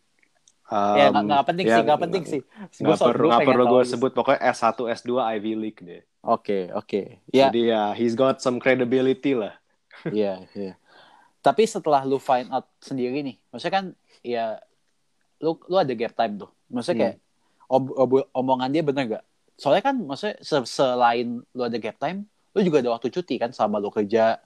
ya 0.73 1.11
nggak 1.11 1.23
Um, 1.23 1.27
nggak 1.29 1.43
penting 1.45 1.65
ya, 1.69 1.75
sih, 1.77 1.81
nggak 1.85 1.99
penting 2.01 2.23
sih. 2.25 2.41
nggak 2.81 2.97
perlu 2.97 3.27
nggak 3.29 3.41
perlu 3.45 3.63
gue 3.69 3.81
sebut 3.85 4.11
pokoknya 4.15 4.39
S1 4.41 4.79
S2 4.89 5.21
Ivy 5.37 5.53
League 5.53 5.79
deh 5.83 6.01
Oke, 6.23 6.71
oke. 6.71 7.19
Ya, 7.29 7.51
jadi 7.51 7.61
ya 7.67 7.83
he's 7.93 8.15
got 8.15 8.39
some 8.39 8.57
credibility 8.57 9.35
lah 9.37 9.53
Iya, 10.09 10.47
iya. 10.57 10.73
Tapi 11.43 11.67
setelah 11.67 12.07
lu 12.07 12.17
find 12.17 12.47
out 12.49 12.65
sendiri 12.79 13.19
nih, 13.21 13.35
maksudnya 13.51 13.73
kan 13.75 13.85
ya 14.23 14.57
lu 15.43 15.59
lu 15.67 15.75
ada 15.75 15.91
gap 15.93 16.15
time 16.15 16.39
tuh. 16.39 16.49
Maksudnya 16.71 16.97
kayak 16.97 17.15
ob- 17.67 17.93
ob- 17.93 18.29
omongan 18.31 18.71
dia 18.71 18.79
bener 18.81 19.03
gak? 19.19 19.23
Soalnya 19.59 19.83
kan 19.89 19.95
maksudnya 20.09 20.35
se- 20.49 20.69
selain 20.77 21.27
lu 21.55 21.61
ada 21.67 21.77
gap 21.83 21.97
time, 22.01 22.25
lu 22.55 22.59
juga 22.67 22.77
ada 22.83 22.91
waktu 22.95 23.07
cuti 23.15 23.33
kan 23.43 23.51
sama 23.53 23.77
lu 23.83 23.89
kerja 23.93 24.41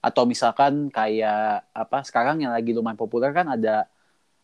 atau 0.00 0.24
misalkan 0.32 0.88
kayak 0.96 1.68
apa 1.76 1.96
sekarang 2.08 2.36
yang 2.44 2.52
lagi 2.56 2.70
lumayan 2.76 2.96
populer 3.00 3.30
kan 3.36 3.46
ada 3.56 3.88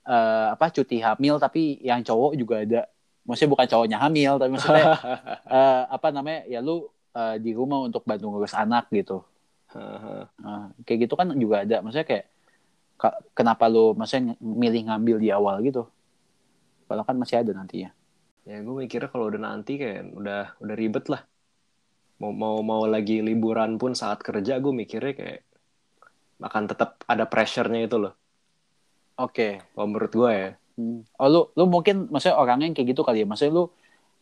eh, 0.09 0.47
apa 0.55 0.67
cuti 0.77 0.97
hamil 1.07 1.35
tapi 1.45 1.61
yang 1.89 2.01
cowok 2.09 2.33
juga 2.41 2.57
ada. 2.65 2.81
Maksudnya 3.27 3.51
bukan 3.55 3.69
cowoknya 3.73 3.99
hamil 4.05 4.33
tapi 4.41 4.51
maksudnya 4.57 4.87
eh, 5.55 5.83
apa 5.97 6.09
namanya 6.17 6.41
ya 6.53 6.59
lu 6.67 6.73
eh, 7.17 7.37
di 7.45 7.51
rumah 7.59 7.79
untuk 7.87 8.03
bantu 8.09 8.25
ngurus 8.33 8.55
anak 8.57 8.85
gitu. 8.95 9.23
Nah, 10.45 10.71
kayak 10.87 10.99
gitu 11.09 11.15
kan 11.21 11.27
juga 11.37 11.57
ada. 11.67 11.77
Maksudnya 11.85 12.07
kayak 12.09 12.27
ka- 13.01 13.21
kenapa 13.39 13.65
lu 13.73 13.93
maksudnya 13.99 14.35
milih 14.41 14.83
ngambil 14.89 15.17
di 15.25 15.29
awal 15.35 15.57
gitu 15.67 15.89
padahal 16.87 17.07
kan 17.09 17.17
masih 17.19 17.37
ada 17.43 17.51
nantinya 17.55 17.91
ya 18.47 18.63
gue 18.63 18.75
mikirnya 18.87 19.11
kalau 19.11 19.27
udah 19.29 19.43
nanti 19.43 19.75
kayak 19.77 20.15
udah 20.15 20.55
udah 20.63 20.75
ribet 20.79 21.11
lah 21.11 21.23
mau 22.23 22.33
mau 22.33 22.63
mau 22.63 22.87
lagi 22.87 23.21
liburan 23.21 23.77
pun 23.77 23.93
saat 23.93 24.23
kerja 24.23 24.63
gue 24.63 24.73
mikirnya 24.73 25.13
kayak 25.13 25.41
akan 26.41 26.65
tetap 26.71 27.03
ada 27.11 27.27
pressure-nya 27.27 27.85
itu 27.85 27.97
loh 27.99 28.15
oke 29.19 29.49
kalau 29.75 29.87
menurut 29.91 30.13
gue 30.15 30.33
ya 30.33 30.51
Hmm. 30.77 31.09
Oh 31.17 31.29
lu 31.33 31.41
lu 31.57 31.65
mungkin 31.73 32.05
maksudnya 32.13 32.37
orangnya 32.37 32.69
yang 32.69 32.77
kayak 32.77 32.93
gitu 32.93 33.01
kali 33.01 33.25
ya. 33.25 33.27
Maksudnya 33.27 33.57
lu 33.57 33.65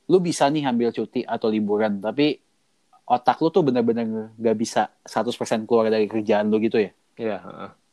lu 0.06 0.18
bisa 0.22 0.46
nih 0.46 0.62
ambil 0.70 0.94
cuti 0.94 1.26
atau 1.26 1.50
liburan 1.50 1.98
tapi 1.98 2.38
otak 3.10 3.42
lu 3.42 3.50
tuh 3.50 3.66
bener-bener 3.66 4.30
gak 4.38 4.54
bisa 4.54 4.86
100% 5.02 5.66
keluar 5.66 5.90
dari 5.90 6.06
kerjaan 6.06 6.46
lu 6.46 6.62
gitu 6.62 6.78
ya. 6.78 6.90
Iya. 7.18 7.38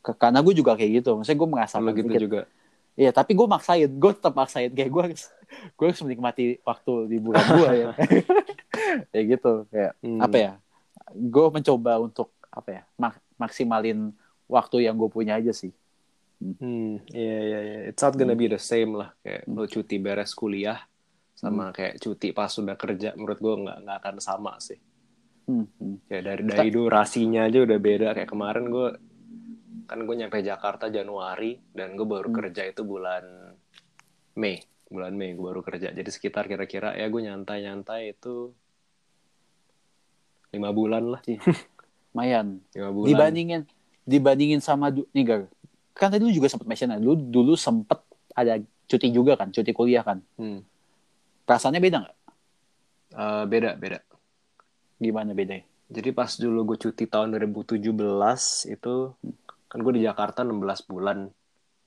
Ke- 0.06 0.14
Karena 0.14 0.46
gue 0.46 0.54
juga 0.54 0.78
kayak 0.78 1.02
gitu. 1.02 1.18
Maksudnya 1.18 1.40
gue 1.42 1.50
merasa 1.50 1.76
Lu 1.82 1.90
gitu 1.90 2.14
juga. 2.14 2.46
Iya, 2.96 3.12
tapi 3.16 3.32
gue 3.34 3.48
maksain. 3.48 3.88
Gue 3.88 4.12
tetap 4.12 4.36
maksain 4.36 4.72
kayak 4.72 4.92
gue 4.92 5.04
harus 5.12 5.24
gue 5.80 5.86
harus 5.88 6.02
menikmati 6.04 6.60
waktu 6.64 6.92
liburan 7.08 7.44
gue 7.44 7.70
ya. 7.72 7.92
kayak 9.12 9.26
gitu. 9.38 9.54
Kayak 9.72 9.92
Hmm. 10.04 10.20
apa 10.20 10.38
ya? 10.38 10.52
Gue 11.12 11.48
mencoba 11.52 12.00
untuk 12.00 12.32
apa 12.52 12.70
ya? 12.70 12.82
mak- 13.00 13.24
maksimalin 13.40 14.12
waktu 14.46 14.86
yang 14.86 15.00
gue 15.00 15.08
punya 15.08 15.40
aja 15.40 15.56
sih. 15.56 15.72
Hmm, 16.42 16.98
iya 17.14 17.38
iya 17.46 17.60
iya. 17.62 17.78
It's 17.94 18.02
not 18.02 18.18
gonna 18.18 18.34
be 18.34 18.50
the 18.50 18.58
same 18.58 18.98
lah 18.98 19.14
kayak 19.22 19.46
lo 19.46 19.70
cuti 19.70 20.02
beres 20.02 20.34
kuliah 20.34 20.82
sama 21.38 21.70
kayak 21.70 22.02
cuti 22.02 22.34
pas 22.34 22.50
sudah 22.50 22.74
kerja 22.74 23.14
menurut 23.14 23.38
gue 23.38 23.54
nggak 23.66 23.78
nggak 23.86 23.98
akan 24.02 24.16
sama 24.18 24.58
sih. 24.58 24.82
Hmm, 25.46 25.70
hmm. 25.78 25.96
Kayak 26.10 26.24
dari 26.26 26.42
dari 26.50 26.70
durasinya 26.74 27.46
aja 27.46 27.62
udah 27.62 27.78
beda 27.78 28.08
kayak 28.18 28.30
kemarin 28.30 28.74
gue 28.74 28.88
kan 29.92 30.00
gue 30.00 30.16
nyampe 30.16 30.40
Jakarta 30.40 30.88
Januari 30.88 31.60
dan 31.70 31.94
gue 31.94 32.08
baru 32.08 32.32
Hmm. 32.32 32.38
kerja 32.40 32.64
itu 32.64 32.82
bulan 32.82 33.52
Mei. 34.34 34.64
Bulan 34.88 35.12
Mei 35.12 35.36
gue 35.36 35.44
baru 35.44 35.60
kerja. 35.60 35.92
Jadi 35.92 36.08
sekitar 36.08 36.48
kira-kira 36.48 36.96
ya 36.96 37.06
gue 37.06 37.22
nyantai-nyantai 37.22 38.16
itu 38.16 38.56
lima 40.52 40.72
bulan 40.72 41.04
lah 41.10 41.22
Lumayan. 42.12 42.64
lima 42.72 42.90
bulan. 42.90 43.08
Dibandingin 43.08 43.62
dibandingin 44.04 44.60
sama 44.60 44.88
nih 44.92 45.24
Gar. 45.24 45.42
Kan 45.92 46.08
tadi 46.10 46.24
lu 46.24 46.32
juga 46.32 46.48
sempat 46.48 46.66
mention 46.66 46.96
lu 46.98 47.16
dulu 47.16 47.56
sempet 47.56 48.00
ada 48.32 48.56
cuti 48.86 49.12
juga 49.12 49.36
kan 49.36 49.52
cuti 49.52 49.72
kuliah 49.72 50.04
kan? 50.04 50.24
Hmm. 50.36 50.64
perasaannya 51.42 51.84
beda 51.84 51.98
nggak? 52.00 52.18
Eh, 53.12 53.44
beda 53.46 53.70
beda. 53.76 54.00
Gimana 54.98 55.36
bedanya? 55.36 55.68
Jadi 55.92 56.10
pas 56.12 56.32
dulu 56.32 56.64
gue 56.64 56.78
cuti 56.80 57.04
tahun 57.04 57.36
2017 57.36 57.92
itu 58.72 58.94
kan 59.72 59.80
gue 59.80 59.94
di 59.96 60.04
Jakarta 60.04 60.44
16 60.44 60.92
bulan. 60.92 61.32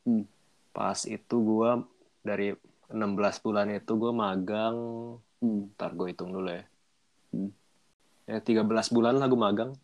Hmm. 0.08 0.24
Pas 0.72 0.96
itu 1.04 1.36
gue 1.36 1.70
dari 2.24 2.56
16 2.88 3.44
bulan 3.44 3.68
itu 3.68 3.92
gue 3.92 4.12
magang, 4.16 4.76
hmm. 5.44 5.76
ntar 5.76 5.92
gue 5.92 6.08
hitung 6.08 6.32
dulu 6.32 6.48
ya. 6.48 6.64
Hmm. 7.28 7.52
Ya 8.24 8.40
13 8.40 8.64
bulan 8.88 9.20
lah 9.20 9.28
gue 9.28 9.36
magang. 9.36 9.76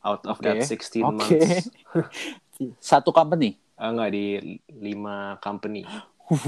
Out 0.00 0.24
of 0.24 0.40
Oke. 0.40 0.48
that 0.48 0.64
16 0.64 1.04
Oke. 1.04 1.12
months. 1.20 1.68
satu 2.80 3.12
company 3.12 3.60
Ah, 3.76 3.92
enggak 3.92 4.16
di 4.16 4.40
5 4.72 5.36
company. 5.44 5.84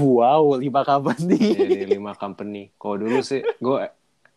wow 0.01 0.57
lima 0.57 0.81
company 0.81 1.37
ya, 1.37 1.85
di 1.85 1.85
5 1.93 2.17
company. 2.17 2.73
Kalau 2.73 2.97
dulu 2.97 3.21
sih 3.21 3.45
gue 3.45 3.77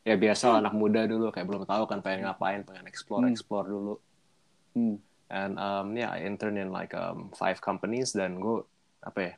ya 0.04 0.14
biasa 0.20 0.60
anak 0.60 0.76
muda 0.76 1.08
dulu 1.08 1.32
kayak 1.32 1.48
belum 1.48 1.64
tahu 1.64 1.88
kan 1.88 2.04
pengen 2.04 2.28
ngapain, 2.28 2.60
pengen 2.68 2.84
explore 2.84 3.24
Hmm. 3.24 3.32
explore 3.32 3.64
dulu. 3.64 3.94
hmm. 4.76 4.96
And 5.32 5.56
um, 5.56 5.96
yeah, 5.96 6.12
I 6.12 6.28
intern 6.28 6.54
in 6.54 6.68
like 6.68 6.92
um, 6.92 7.32
five 7.32 7.58
companies 7.58 8.12
dan 8.12 8.36
gue 8.36 8.60
apa 9.00 9.18
ya, 9.18 9.34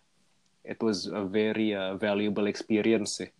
it 0.66 0.82
was 0.82 1.06
a 1.06 1.22
very 1.22 1.70
uh, 1.72 1.94
valuable 1.94 2.44
experience 2.44 3.22
sih. 3.22 3.30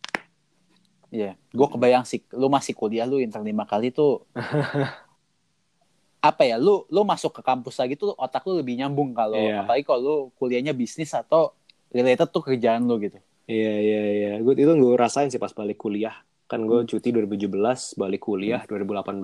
Iya, 1.11 1.35
gue 1.51 1.69
kebayang 1.69 2.03
sih, 2.03 2.23
lu 2.31 2.47
masih 2.47 2.73
kuliah 2.73 3.05
lu 3.05 3.19
intern 3.19 3.43
lima 3.43 3.62
kali 3.62 3.90
tuh 3.90 4.23
apa 6.29 6.43
ya, 6.43 6.57
lu 6.57 6.88
lu 6.88 7.05
masuk 7.05 7.37
ke 7.37 7.43
kampus 7.45 7.77
lagi 7.77 7.95
tuh 7.95 8.17
otak 8.17 8.47
lu 8.49 8.57
lebih 8.57 8.81
nyambung 8.81 9.12
kalau 9.12 9.37
Iya. 9.37 9.62
apalagi 9.62 9.85
kalau 9.85 10.01
lu 10.01 10.17
kuliahnya 10.40 10.73
bisnis 10.73 11.12
atau 11.12 11.53
related 11.93 12.33
tuh 12.33 12.40
kerjaan 12.40 12.88
lu 12.88 12.97
gitu. 12.99 13.21
Iya 13.45 13.73
iya 13.77 14.03
iya, 14.09 14.31
gue 14.40 14.57
itu 14.57 14.73
gue 14.73 14.95
rasain 14.97 15.29
sih 15.29 15.37
pas 15.37 15.53
balik 15.53 15.77
kuliah. 15.77 16.17
Kan 16.49 16.64
gue 16.64 16.81
Hmm. 16.81 16.88
cuti 16.88 17.12
2017, 17.12 17.93
balik 17.95 18.25
kuliah 18.25 18.64
2018. 18.64 19.21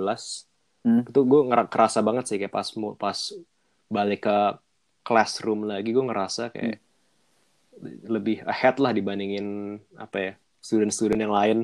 Hmm. 0.81 1.05
Itu 1.05 1.29
gue 1.29 1.41
kerasa 1.69 2.01
banget 2.01 2.25
sih 2.29 2.37
kayak 2.41 2.53
pas 2.53 2.69
pas 2.97 3.19
balik 3.91 4.25
ke 4.25 4.39
classroom 5.05 5.69
lagi 5.69 5.93
gue 5.93 6.05
ngerasa 6.05 6.53
kayak 6.53 6.79
lebih 8.07 8.45
ahead 8.45 8.77
lah 8.77 8.93
dibandingin 8.93 9.81
apa 9.97 10.17
ya 10.21 10.33
student-student 10.61 11.21
yang 11.21 11.35
lain. 11.35 11.59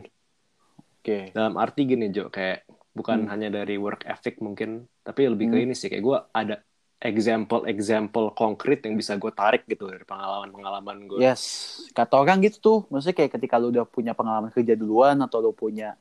Oke. 1.01 1.31
dalam 1.31 1.55
arti 1.55 1.87
gini 1.87 2.11
Jo 2.11 2.27
kayak 2.29 2.67
bukan 2.91 3.25
Hmm. 3.25 3.31
hanya 3.31 3.63
dari 3.63 3.79
work 3.79 4.03
ethic 4.11 4.43
mungkin 4.43 4.91
tapi 5.07 5.31
lebih 5.31 5.55
ke 5.55 5.57
Hmm. 5.57 5.65
ini 5.71 5.75
sih 5.79 5.87
kayak 5.87 6.03
gue 6.03 6.19
ada 6.35 6.57
example-example 6.99 8.35
konkret 8.35 8.83
yang 8.83 8.99
bisa 8.99 9.15
gue 9.15 9.31
tarik 9.31 9.69
gitu 9.71 9.87
dari 9.87 10.03
pengalaman-pengalaman 10.03 11.07
gue 11.07 11.19
Yes, 11.23 11.43
kata 11.95 12.19
orang 12.19 12.43
gitu 12.43 12.57
tuh, 12.59 12.79
maksudnya 12.91 13.23
kayak 13.23 13.39
ketika 13.39 13.55
lu 13.55 13.71
udah 13.71 13.87
punya 13.87 14.19
pengalaman 14.19 14.51
kerja 14.51 14.75
duluan 14.75 15.15
atau 15.23 15.39
lu 15.39 15.53
punya, 15.55 15.95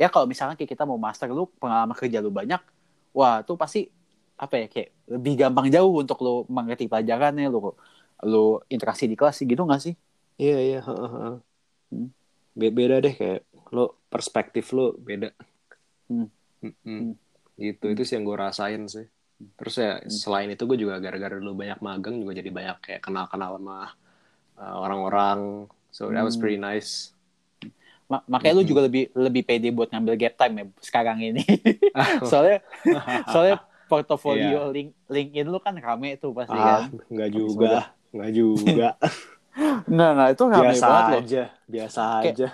ya 0.00 0.06
kalau 0.12 0.26
misalnya 0.32 0.54
kayak 0.58 0.70
kita 0.74 0.84
mau 0.90 0.98
master 1.06 1.28
lu 1.38 1.44
pengalaman 1.62 1.96
kerja 2.00 2.18
lu 2.24 2.30
banyak, 2.40 2.60
wah 3.16 3.34
tuh 3.46 3.56
pasti 3.62 3.78
apa 4.42 4.54
ya 4.60 4.66
kayak 4.72 4.88
lebih 5.14 5.32
gampang 5.40 5.66
jauh 5.74 5.92
untuk 6.02 6.18
lu 6.24 6.30
mengerti 6.56 6.84
pelajarannya, 6.92 7.46
lu 7.52 7.58
lu 8.30 8.38
interaksi 8.74 9.04
di 9.10 9.16
kelas 9.18 9.36
gitu 9.44 9.62
nggak 9.68 9.82
sih? 9.86 9.94
iya 10.42 10.54
iya 10.66 10.78
heeh. 10.86 11.32
Hmm. 11.92 12.08
Be- 12.58 12.72
beda 12.78 12.96
deh 13.04 13.14
kayak 13.20 13.40
lo 13.76 14.00
perspektif 14.12 14.64
lo 14.76 14.96
beda 14.96 15.28
Hmm. 16.08 16.30
Mm-mm. 16.64 16.74
Hmm. 16.86 17.12
gitu 17.58 17.84
itu 17.92 18.02
sih 18.06 18.14
yang 18.16 18.24
gue 18.28 18.38
rasain 18.38 18.82
sih 18.88 19.06
terus 19.58 19.74
ya 19.82 20.00
selain 20.08 20.48
itu 20.54 20.62
gue 20.70 20.78
juga 20.80 20.96
gara-gara 21.04 21.36
dulu 21.40 21.52
banyak 21.62 21.78
magang 21.84 22.16
juga 22.22 22.32
jadi 22.40 22.50
banyak 22.58 22.76
kayak 22.84 23.00
kenal-kenal 23.04 23.60
sama 23.60 23.76
uh, 24.60 24.76
orang-orang 24.84 25.40
so 25.92 26.08
that 26.12 26.24
was 26.24 26.36
Hmm. 26.36 26.42
pretty 26.44 26.60
nice 26.60 27.15
Ma- 28.06 28.22
makanya 28.24 28.54
lu 28.54 28.64
juga 28.64 28.80
lebih 28.82 29.10
lebih 29.12 29.42
pede 29.42 29.68
buat 29.68 29.88
ngambil 29.88 30.14
gap 30.16 30.34
time 30.36 30.54
ya 30.56 30.64
sekarang 30.80 31.18
ini. 31.20 31.42
soalnya 32.30 32.62
soalnya 33.32 33.56
portofolio 33.86 34.68
link 34.68 34.94
LinkedIn 35.06 35.46
lu 35.46 35.58
kan 35.58 35.74
rame 35.74 36.14
tuh 36.16 36.30
pasti 36.30 36.54
ah 36.54 36.86
kan. 36.86 36.94
nggak 37.08 37.28
Habis 37.28 37.38
juga 37.40 37.74
nggak 38.12 38.30
juga 38.32 38.88
Nah, 39.86 40.12
nah 40.12 40.26
itu 40.28 40.42
rame 40.44 40.68
biasa 40.68 40.84
banget 40.84 41.06
loh. 41.08 41.20
aja 41.20 41.42
biasa 41.66 42.00
Kayak- 42.20 42.34
aja 42.34 42.48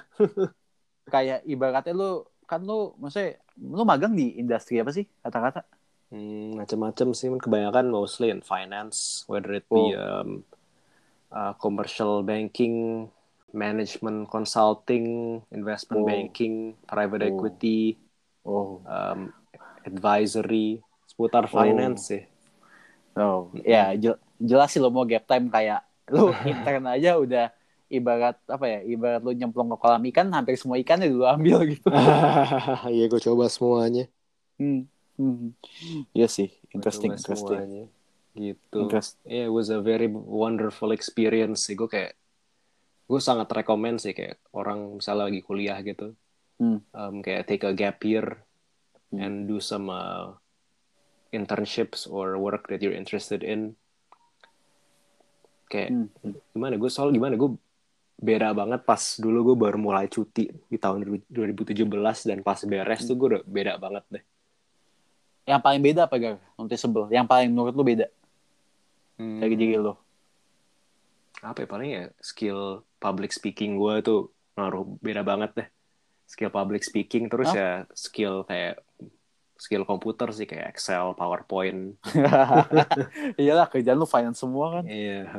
Kayak 1.04 1.38
ibaratnya 1.44 1.92
lu 1.92 2.10
kan 2.44 2.60
lu 2.60 2.94
maksudnya 2.96 3.36
lu 3.58 3.82
magang 3.82 4.12
di 4.12 4.36
industri 4.36 4.76
apa 4.76 4.90
sih 4.90 5.08
kata-kata? 5.18 5.64
hmm, 6.08 6.54
macam-macam 6.54 7.08
sih 7.10 7.28
kebanyakan 7.32 7.88
mostly 7.88 8.28
in 8.28 8.40
finance 8.40 9.24
whether 9.26 9.50
it 9.50 9.64
be 9.66 9.74
Oh. 9.74 9.92
um, 9.92 10.28
uh, 11.28 11.52
commercial 11.56 12.20
banking 12.20 13.08
management 13.52 14.26
consulting 14.26 15.06
investment 15.48 16.02
Oh. 16.02 16.08
banking 16.08 16.54
private 16.84 17.22
Oh. 17.22 17.30
equity 17.30 17.96
Oh. 18.42 18.80
um, 18.82 19.30
advisory 19.82 20.80
seputar 21.06 21.46
finance 21.46 22.08
sih 22.08 22.22
Oh, 23.12 23.52
ya 23.60 23.92
jel- 23.92 24.16
jelas 24.40 24.72
sih 24.72 24.80
lo 24.80 24.88
mau 24.88 25.04
gap 25.04 25.28
time 25.28 25.52
kayak 25.52 25.84
lu 26.08 26.32
intern 26.48 26.88
aja 26.88 27.20
udah 27.20 27.52
ibarat 27.86 28.40
apa 28.48 28.64
ya 28.64 28.80
ibarat 28.82 29.20
lu 29.20 29.36
nyemplung 29.36 29.68
ke 29.68 29.76
kolam 29.76 30.00
ikan 30.08 30.32
hampir 30.32 30.56
semua 30.56 30.80
ikannya 30.80 31.12
dulu 31.12 31.28
ambil 31.28 31.60
gitu. 31.68 31.92
Iya, 32.88 33.04
gue 33.06 33.20
coba 33.20 33.52
semuanya. 33.52 34.08
Hmm. 34.56 34.88
Hmm. 35.20 35.52
Iya 36.16 36.24
sih, 36.24 36.48
interesting, 36.72 37.12
interesting. 37.12 37.52
semuanya. 37.52 37.84
Gitu. 38.32 38.78
Interest. 38.80 39.20
Yeah, 39.28 39.44
it 39.44 39.52
was 39.52 39.68
a 39.68 39.84
very 39.84 40.08
wonderful 40.08 40.88
experience 40.88 41.68
sih. 41.68 41.76
Gue 41.76 41.92
kayak, 41.92 42.16
gue 43.04 43.20
sangat 43.20 43.50
rekomend 43.50 43.98
sih 43.98 44.12
kayak 44.12 44.40
orang 44.52 44.98
misalnya 44.98 45.28
lagi 45.28 45.40
kuliah 45.40 45.78
gitu, 45.82 46.14
Hmm. 46.56 46.78
um, 46.94 47.14
kayak 47.20 47.44
take 47.44 47.64
a 47.64 47.72
gap 47.72 47.98
year 48.02 48.38
Hmm. 49.10 49.20
and 49.20 49.34
do 49.44 49.58
some 49.58 49.88
uh, 49.88 50.32
internships 51.30 52.04
or 52.06 52.36
work 52.36 52.68
that 52.68 52.80
you're 52.80 52.96
interested 52.96 53.42
in. 53.42 53.76
Kayak 55.68 56.08
Hmm. 56.20 56.36
gimana? 56.52 56.76
Gue 56.76 56.88
soal 56.88 57.10
gimana? 57.10 57.36
Gue 57.36 57.56
beda 58.22 58.54
banget 58.54 58.86
pas 58.86 59.02
dulu 59.18 59.52
gue 59.52 59.56
baru 59.58 59.76
mulai 59.76 60.06
cuti 60.06 60.46
di 60.46 60.78
tahun 60.78 61.02
2017 61.26 62.22
dan 62.22 62.38
pas 62.40 62.60
beres 62.62 63.02
tuh 63.02 63.18
gue 63.18 63.28
udah 63.36 63.42
beda 63.42 63.72
banget 63.76 64.04
deh. 64.08 64.24
Yang 65.42 65.60
paling 65.60 65.82
beda 65.82 66.00
apa 66.06 66.16
Gar? 66.22 66.36
Nanti 66.54 66.76
sebel. 66.78 67.10
Yang 67.10 67.26
paling 67.26 67.48
menurut 67.50 67.74
lu 67.74 67.82
beda 67.82 68.06
Hmm. 69.18 69.40
dari 69.42 69.54
diri 69.56 69.76
lu. 69.76 69.92
apa 71.42 71.58
ya 71.58 71.68
paling 71.68 71.90
ya 71.90 72.04
skill 72.22 72.86
public 73.02 73.34
speaking 73.34 73.74
gue 73.74 73.94
tuh 74.00 74.20
ngaruh 74.54 74.86
beda 75.02 75.20
banget 75.20 75.50
deh 75.52 75.68
skill 76.24 76.48
public 76.48 76.80
speaking 76.80 77.26
terus 77.26 77.50
Oh. 77.50 77.58
ya 77.58 77.70
skill 77.92 78.46
kayak 78.46 78.78
skill 79.58 79.82
komputer 79.82 80.26
sih 80.30 80.42
kayak 80.42 80.74
Excel, 80.74 81.14
PowerPoint. 81.14 81.94
Iyalah 83.38 83.70
kerjaan 83.70 83.94
lu 83.94 84.10
finance 84.10 84.42
semua 84.42 84.80
kan. 84.80 84.84
Iya. 84.90 85.30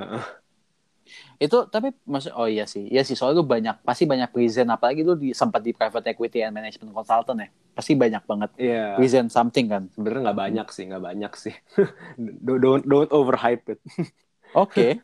Itu 1.35 1.67
tapi 1.67 1.91
maksud 2.07 2.31
oh 2.31 2.47
iya 2.47 2.63
sih. 2.63 2.87
Iya 2.87 3.03
sih 3.03 3.19
soalnya 3.19 3.43
lu 3.43 3.45
banyak 3.45 3.83
pasti 3.83 4.07
banyak 4.07 4.31
present 4.31 4.71
apalagi 4.71 5.03
lu 5.03 5.19
di, 5.19 5.35
sempat 5.35 5.59
di 5.59 5.75
private 5.75 6.15
equity 6.15 6.39
and 6.39 6.55
management 6.55 6.95
consultant 6.95 7.35
ya. 7.35 7.49
Pasti 7.75 7.99
banyak 7.99 8.23
banget 8.23 8.49
Iya. 8.55 8.95
present 8.95 9.27
something 9.27 9.67
kan. 9.67 9.83
Sebenarnya 9.91 10.31
nggak 10.31 10.39
banyak 10.39 10.67
sih, 10.71 10.83
nggak 10.87 11.03
banyak 11.03 11.31
sih. 11.35 11.55
don't, 12.47 12.61
don't 12.63 12.83
don't 12.87 13.11
overhype 13.11 13.75
it. 13.75 13.79
Oke. 14.53 15.01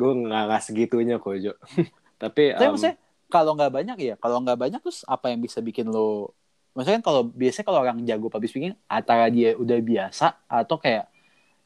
gue 0.00 0.12
nggak 0.26 0.42
nggak 0.48 0.62
segitunya 0.62 1.16
kok 1.20 1.36
Jo. 1.38 1.52
Tapi 2.22 2.56
Tapi 2.56 2.66
um, 2.66 2.72
maksudnya 2.74 2.96
kalau 3.28 3.52
nggak 3.58 3.72
banyak 3.72 3.98
ya, 4.00 4.14
kalau 4.16 4.40
nggak 4.40 4.58
banyak 4.58 4.80
terus 4.80 5.04
apa 5.04 5.28
yang 5.30 5.40
bisa 5.44 5.60
bikin 5.60 5.88
lo 5.92 6.32
Maksudnya 6.76 7.00
kan 7.00 7.04
kalau 7.08 7.22
biasanya 7.32 7.66
kalau 7.72 7.80
orang 7.80 8.04
jago 8.04 8.28
public 8.28 8.52
speaking 8.52 8.76
antara 8.84 9.32
dia 9.32 9.56
udah 9.56 9.80
biasa 9.80 10.44
atau 10.44 10.76
kayak 10.76 11.08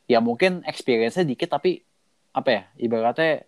ya 0.06 0.22
mungkin 0.22 0.62
experience-nya 0.62 1.26
dikit 1.26 1.50
tapi 1.50 1.82
apa 2.30 2.48
ya 2.54 2.62
ibaratnya 2.78 3.42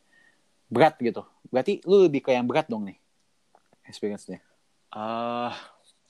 berat 0.66 0.98
gitu. 0.98 1.22
Berarti 1.54 1.78
lu 1.86 2.10
lebih 2.10 2.26
ke 2.26 2.34
yang 2.34 2.50
berat 2.50 2.66
dong 2.66 2.90
nih 2.90 2.98
experience-nya. 3.86 4.42
ah, 4.92 5.54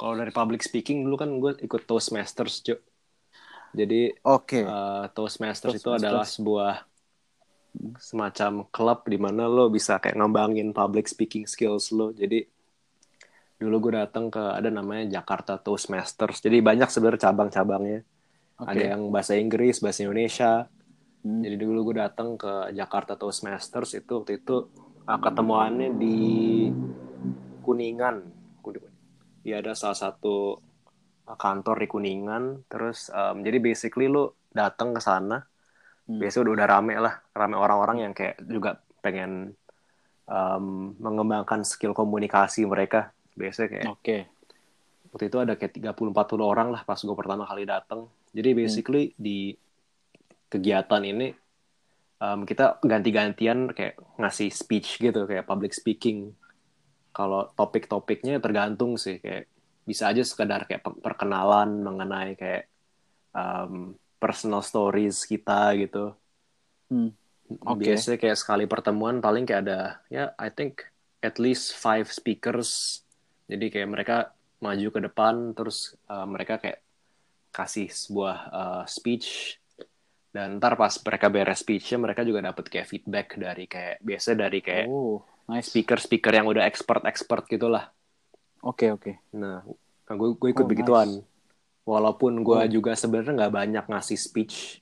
kalau 0.01 0.17
dari 0.19 0.33
public 0.33 0.65
speaking 0.65 1.05
dulu 1.05 1.21
kan 1.21 1.31
gue 1.37 1.53
ikut 1.69 1.85
Toastmasters 1.85 2.65
Jo. 2.65 2.81
Jadi 3.77 4.13
Oke. 4.25 4.65
uh, 4.65 5.09
Toastmasters, 5.13 5.77
itu 5.77 5.85
Toastmasters. 5.85 6.09
adalah 6.09 6.27
sebuah 6.27 6.75
semacam 7.97 8.69
klub 8.69 9.09
di 9.09 9.17
mana 9.17 9.49
lo 9.49 9.73
bisa 9.73 9.97
kayak 9.97 10.21
ngembangin 10.21 10.77
public 10.77 11.09
speaking 11.09 11.49
skills 11.49 11.91
lo. 11.91 12.13
Jadi 12.13 12.45
dulu 13.57 13.89
gue 13.89 13.93
datang 14.03 14.29
ke 14.29 14.43
ada 14.43 14.69
namanya 14.69 15.21
Jakarta 15.21 15.57
Toastmasters. 15.57 16.43
Jadi 16.43 16.59
banyak 16.59 16.91
sebenarnya 16.91 17.31
cabang-cabangnya. 17.31 18.01
Oke. 18.59 18.69
Ada 18.69 18.85
yang 18.95 19.09
bahasa 19.09 19.39
Inggris, 19.39 19.79
bahasa 19.79 20.03
Indonesia. 20.03 20.67
Hmm. 21.23 21.41
Jadi 21.41 21.57
dulu 21.57 21.91
gue 21.91 22.03
datang 22.03 22.35
ke 22.35 22.75
Jakarta 22.75 23.15
Toastmasters 23.15 23.95
itu 23.95 24.11
waktu 24.19 24.43
itu 24.43 24.67
uh, 25.07 25.19
ketemuannya 25.23 25.95
di 25.95 26.19
Kuningan. 27.63 28.43
Dia 29.43 29.59
ada 29.59 29.75
salah 29.75 29.99
satu 29.99 30.59
kantor 31.27 31.83
di 31.83 31.89
Kuningan. 31.91 32.67
Terus 32.67 33.11
um, 33.15 33.43
jadi 33.43 33.59
basically 33.63 34.11
lu 34.11 34.31
datang 34.51 34.95
ke 34.95 35.01
sana. 35.03 35.39
Hmm. 36.13 36.21
Biasanya 36.21 36.43
udah 36.45 36.55
udah 36.61 36.69
rame 36.69 36.95
lah, 37.01 37.15
rame 37.33 37.57
orang-orang 37.57 37.97
yang 38.05 38.13
kayak 38.13 38.37
juga 38.45 38.77
pengen 39.01 39.57
um, 40.29 40.93
mengembangkan 41.01 41.65
skill 41.65 41.97
komunikasi 41.97 42.69
mereka. 42.69 43.17
Biasanya 43.33 43.69
kayak 43.73 43.87
Oke. 43.89 44.17
waktu 45.09 45.25
itu 45.33 45.39
ada 45.41 45.57
kayak 45.57 45.73
30-40 45.81 46.45
orang 46.45 46.69
lah 46.69 46.85
pas 46.85 47.01
gue 47.01 47.17
pertama 47.17 47.49
kali 47.49 47.65
datang. 47.65 48.13
Jadi 48.33 48.51
basically 48.53 49.17
di 49.17 49.57
kegiatan 50.53 51.01
ini 51.01 51.33
um, 52.21 52.45
kita 52.45 52.77
ganti-gantian 52.85 53.73
kayak 53.73 53.97
ngasih 54.21 54.53
speech 54.53 55.01
gitu 55.01 55.25
kayak 55.25 55.49
public 55.49 55.73
speaking. 55.73 56.37
Kalau 57.13 57.49
topik-topiknya 57.57 58.41
tergantung 58.41 58.97
sih 58.97 59.21
kayak 59.21 59.49
bisa 59.83 60.09
aja 60.09 60.23
sekedar 60.23 60.65
kayak 60.65 60.81
pe- 60.81 61.01
perkenalan 61.03 61.83
mengenai 61.83 62.39
kayak 62.39 62.71
um, 63.35 63.97
personal 64.23 64.63
stories 64.63 65.27
kita 65.27 65.75
gitu. 65.83 66.15
Hmm. 66.87 67.11
Oke. 67.67 67.91
Biasanya 67.91 68.19
kayak 68.23 68.39
sekali 68.39 68.65
pertemuan 68.71 69.19
paling 69.19 69.43
kayak 69.43 69.63
ada 69.67 69.81
ya 70.07 70.31
I 70.39 70.49
think 70.55 70.87
at 71.19 71.43
least 71.43 71.75
five 71.75 72.07
speakers. 72.15 73.03
Jadi 73.51 73.67
kayak 73.75 73.89
mereka 73.91 74.17
maju 74.63 74.89
ke 74.95 75.01
depan 75.03 75.35
terus 75.59 75.99
uh, 76.07 76.23
mereka 76.25 76.63
kayak 76.63 76.79
kasih 77.51 77.91
sebuah 77.91 78.37
uh, 78.49 78.85
speech 78.87 79.59
dan 80.33 80.57
ntar 80.57 80.81
pas 80.81 80.97
mereka 81.05 81.29
beres 81.29 81.61
speechnya 81.61 82.01
mereka 82.01 82.25
juga 82.25 82.41
dapat 82.41 82.65
kayak 82.73 82.89
feedback 82.89 83.37
dari 83.37 83.69
kayak 83.69 84.01
biasa 84.01 84.33
dari 84.33 84.65
kayak 84.65 84.89
Oh, 84.89 85.21
nice. 85.51 85.69
speaker-speaker 85.69 86.33
yang 86.33 86.49
udah 86.49 86.65
expert-expert 86.65 87.45
gitulah. 87.53 87.93
Oke, 88.65 88.89
oke. 88.89 89.21
Nah, 89.37 89.61
gue 90.09 90.29
gue 90.39 90.51
ikut 90.57 90.65
Oh, 90.65 90.71
begituan. 90.71 91.21
nice. 91.21 91.32
Walaupun 91.83 92.47
gue 92.47 92.59
Oh. 92.63 92.71
juga 92.71 92.95
sebenarnya 92.95 93.35
nggak 93.35 93.55
banyak 93.55 93.85
ngasih 93.91 94.19
speech, 94.19 94.79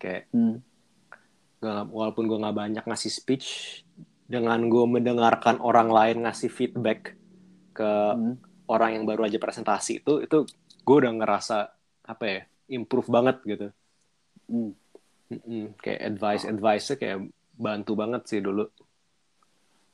kayak 0.00 0.32
Hmm. 0.32 0.64
Nggak- 1.58 1.90
walaupun 1.90 2.24
gue 2.30 2.38
nggak 2.38 2.56
banyak 2.56 2.84
ngasih 2.86 3.12
speech, 3.12 3.46
dengan 4.28 4.60
gue 4.68 4.84
mendengarkan 4.84 5.58
orang 5.60 5.88
lain 5.90 6.24
ngasih 6.24 6.48
feedback 6.48 7.16
ke 7.74 7.90
Hmm. 8.14 8.40
orang 8.68 9.00
yang 9.00 9.04
baru 9.04 9.24
aja 9.28 9.40
presentasi 9.40 10.00
itu, 10.00 10.24
itu 10.24 10.38
gue 10.84 10.96
udah 10.96 11.12
ngerasa 11.12 11.72
apa 12.04 12.24
ya, 12.24 12.40
improve 12.68 13.08
banget 13.08 13.36
gitu. 13.44 13.68
Hmm. 14.48 14.72
Mm-mm, 15.28 15.76
kayak 15.76 16.00
advice 16.08 16.44
advice 16.48 16.96
kayak 16.96 17.28
bantu 17.52 17.92
banget 17.92 18.24
sih 18.24 18.40
dulu. 18.40 18.64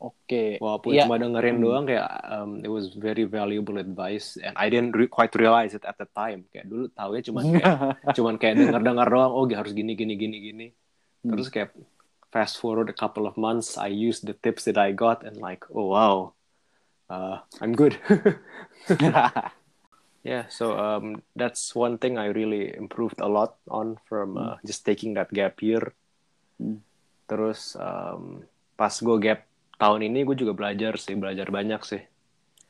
Oke. 0.05 0.61
Walaupun 0.61 0.93
Iya. 0.93 1.09
cuma 1.09 1.17
dengerin 1.17 1.57
Hmm. 1.57 1.65
doang 1.65 1.85
kayak 1.89 2.09
um, 2.29 2.51
it 2.61 2.69
was 2.69 2.93
very 2.93 3.25
valuable 3.25 3.81
advice 3.81 4.37
and 4.37 4.53
I 4.53 4.69
didn't 4.69 4.93
re- 4.93 5.09
quite 5.09 5.33
realize 5.33 5.73
it 5.73 5.89
at 5.89 5.97
the 5.97 6.05
time. 6.13 6.45
Kayak 6.53 6.69
dulu 6.69 6.93
tahu 6.93 7.11
ya 7.17 7.23
cuman 7.25 7.43
kayak 7.57 8.13
cuman 8.13 8.35
kayak 8.37 8.55
denger-dengar 8.61 9.09
doang 9.09 9.33
oh 9.33 9.49
harus 9.49 9.73
gini 9.73 9.97
gini 9.97 10.21
gini 10.21 10.37
gini. 10.45 10.67
Hmm. 11.25 11.33
Terus 11.33 11.49
kayak 11.49 11.73
fast 12.29 12.61
forward 12.61 12.93
a 12.93 12.97
couple 12.97 13.25
of 13.25 13.39
months 13.41 13.81
I 13.81 13.89
used 13.89 14.29
the 14.29 14.37
tips 14.37 14.69
that 14.69 14.77
I 14.77 14.93
got 14.93 15.25
and 15.25 15.41
like 15.41 15.65
oh 15.73 15.89
wow. 15.89 16.37
Uh, 17.05 17.41
I'm 17.61 17.77
good. 17.77 18.01
yeah, 20.25 20.49
so 20.49 20.73
um, 20.77 21.21
that's 21.37 21.77
one 21.77 21.99
thing 22.01 22.17
I 22.17 22.33
really 22.33 22.73
improved 22.73 23.21
a 23.21 23.29
lot 23.29 23.57
on 23.69 24.01
from 24.09 24.37
uh, 24.41 24.57
just 24.65 24.85
taking 24.89 25.15
that 25.15 25.33
gap 25.33 25.61
year. 25.61 25.93
Hmm. 26.57 26.81
Terus 27.29 27.77
um, 27.77 28.45
pas 28.75 28.93
gue 28.93 29.17
gap 29.21 29.45
tahun 29.79 30.01
ini 30.07 30.23
gue 30.23 30.37
juga 30.39 30.53
belajar 30.55 30.99
sih, 30.99 31.15
belajar 31.19 31.51
banyak 31.51 31.81
sih. 31.83 32.03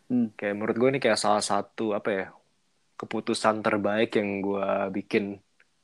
Hmm. 0.09 0.33
Kayak 0.37 0.55
menurut 0.57 0.77
gue 0.77 0.89
ini 0.97 1.01
kayak 1.01 1.21
salah 1.21 1.45
satu 1.45 1.97
apa 1.97 2.11
ya 2.13 2.27
keputusan 3.01 3.65
terbaik 3.65 4.17
yang 4.17 4.45
gue 4.45 4.69
bikin. 4.95 5.41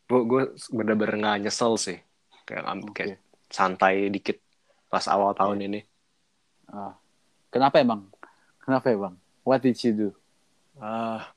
Gue 0.06 0.20
gue 0.26 0.42
bener-bener 0.74 1.16
nggak 1.20 1.48
nyesel 1.48 1.76
sih. 1.80 1.98
Kayak, 2.44 2.64
Oke. 2.82 2.92
kayak 2.94 3.18
santai 3.50 4.08
dikit 4.10 4.38
pas 4.90 5.04
awal 5.06 5.34
tahun 5.34 5.70
ini. 5.70 5.80
Ah. 6.70 6.94
Kenapa 7.50 7.82
emang? 7.82 8.06
Kenapa 8.62 8.94
emang? 8.94 9.14
What 9.42 9.66
did 9.66 9.74
you 9.82 9.92
do? 9.92 10.08
Ah, 10.78 11.34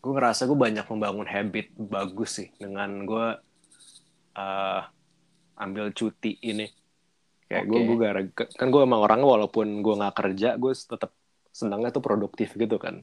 gue 0.00 0.12
ngerasa 0.16 0.48
gue 0.48 0.56
banyak 0.56 0.88
membangun 0.88 1.28
habit 1.28 1.76
bagus 1.76 2.40
sih 2.40 2.48
dengan 2.56 3.04
gue 3.04 3.26
ah, 4.32 4.88
ambil 5.60 5.92
cuti 5.92 6.40
ini. 6.40 6.79
Kayak 7.50 7.64
gue 7.66 7.78
Oke. 7.82 7.86
gue 7.90 7.96
gara 7.98 8.20
kan 8.54 8.68
gue 8.70 8.80
emang 8.80 9.02
orangnya 9.02 9.26
walaupun 9.26 9.82
gue 9.82 9.94
nggak 9.98 10.14
kerja 10.14 10.54
gue 10.54 10.70
tetap 10.70 11.10
senangnya 11.50 11.90
tuh 11.90 11.98
produktif 12.00 12.54
gitu 12.54 12.78
kan. 12.78 13.02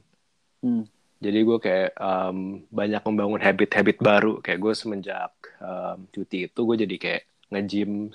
Hmm. 0.64 0.88
Jadi 1.20 1.38
gue 1.44 1.58
kayak 1.60 1.90
um, 2.00 2.64
banyak 2.72 3.02
membangun 3.04 3.40
habit-habit 3.44 4.00
baru. 4.00 4.40
Kayak 4.40 4.60
gue 4.64 4.72
semenjak 4.72 5.32
um, 5.60 6.08
cuti 6.08 6.48
itu 6.48 6.60
gue 6.64 6.76
jadi 6.80 6.96
kayak 6.96 7.22
nge-gym 7.52 8.08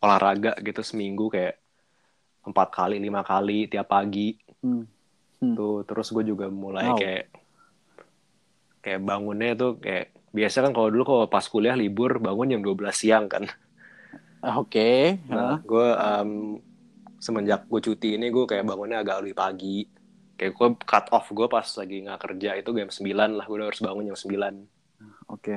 olahraga 0.00 0.52
gitu 0.60 0.80
seminggu 0.80 1.28
kayak 1.28 1.56
empat 2.40 2.68
kali 2.72 2.96
lima 2.96 3.20
kali 3.20 3.64
tiap 3.66 3.88
pagi 3.88 4.36
Hmm. 5.40 5.56
tuh 5.56 5.88
terus 5.88 6.12
gue 6.12 6.20
juga 6.26 6.52
mulai 6.52 6.84
Wow. 6.84 7.00
kayak 7.00 7.24
kayak 8.80 9.00
bangunnya 9.00 9.56
tuh 9.56 9.76
kayak 9.76 10.12
biasa 10.30 10.60
kan 10.60 10.72
kalau 10.72 10.88
dulu 10.88 11.04
kalau 11.04 11.24
pas 11.26 11.44
kuliah 11.44 11.72
libur 11.72 12.20
bangun 12.20 12.52
jam 12.52 12.60
12 12.60 12.92
siang 12.92 13.24
kan 13.24 13.48
Ah, 14.40 14.56
Oke. 14.56 15.20
nah 15.28 15.36
Ah. 15.36 15.56
gue 15.60 15.88
um, 15.92 16.30
semenjak 17.16 17.64
gue 17.66 17.80
cuti 17.82 18.16
ini 18.16 18.28
gue 18.28 18.44
kayak 18.44 18.64
bangunnya 18.64 19.00
agak 19.00 19.20
lebih 19.20 19.36
pagi 19.36 19.84
kayak 20.34 20.56
gue 20.56 20.68
cut 20.80 21.06
off 21.10 21.28
gue 21.28 21.44
pas 21.46 21.64
lagi 21.66 21.96
nggak 22.00 22.16
kerja 22.18 22.50
itu 22.56 22.72
jam 22.72 22.88
9 22.88 23.04
lah 23.36 23.44
gue 23.44 23.56
udah 23.56 23.68
harus 23.68 23.80
bangun 23.80 24.08
jam 24.08 24.16
9 24.16 24.64
Oke. 25.28 25.56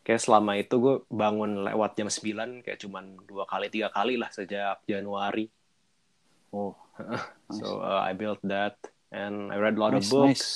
kayak 0.00 0.20
selama 0.20 0.56
itu 0.56 0.74
gue 0.74 0.96
bangun 1.06 1.62
lewat 1.62 1.92
jam 1.94 2.08
9 2.08 2.60
kayak 2.60 2.80
cuman 2.80 3.20
dua 3.22 3.44
kali 3.44 3.68
tiga 3.68 3.88
kali 3.88 4.16
lah 4.16 4.28
sejak 4.28 4.80
Januari 4.84 5.52
Oh. 6.48 6.72
So 7.50 7.82
uh, 7.82 7.98
I 8.00 8.14
built 8.14 8.38
that, 8.46 8.78
and 9.10 9.50
I 9.50 9.58
read 9.58 9.74
a 9.74 9.80
lot 9.82 9.90
of 9.90 10.00
Nice, 10.00 10.08
books. 10.08 10.30
nice. 10.30 10.48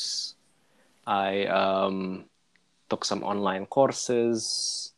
I 1.05 1.31
um, 1.45 2.23
took 2.87 3.03
some 3.03 3.21
online 3.21 3.67
courses, 3.67 4.39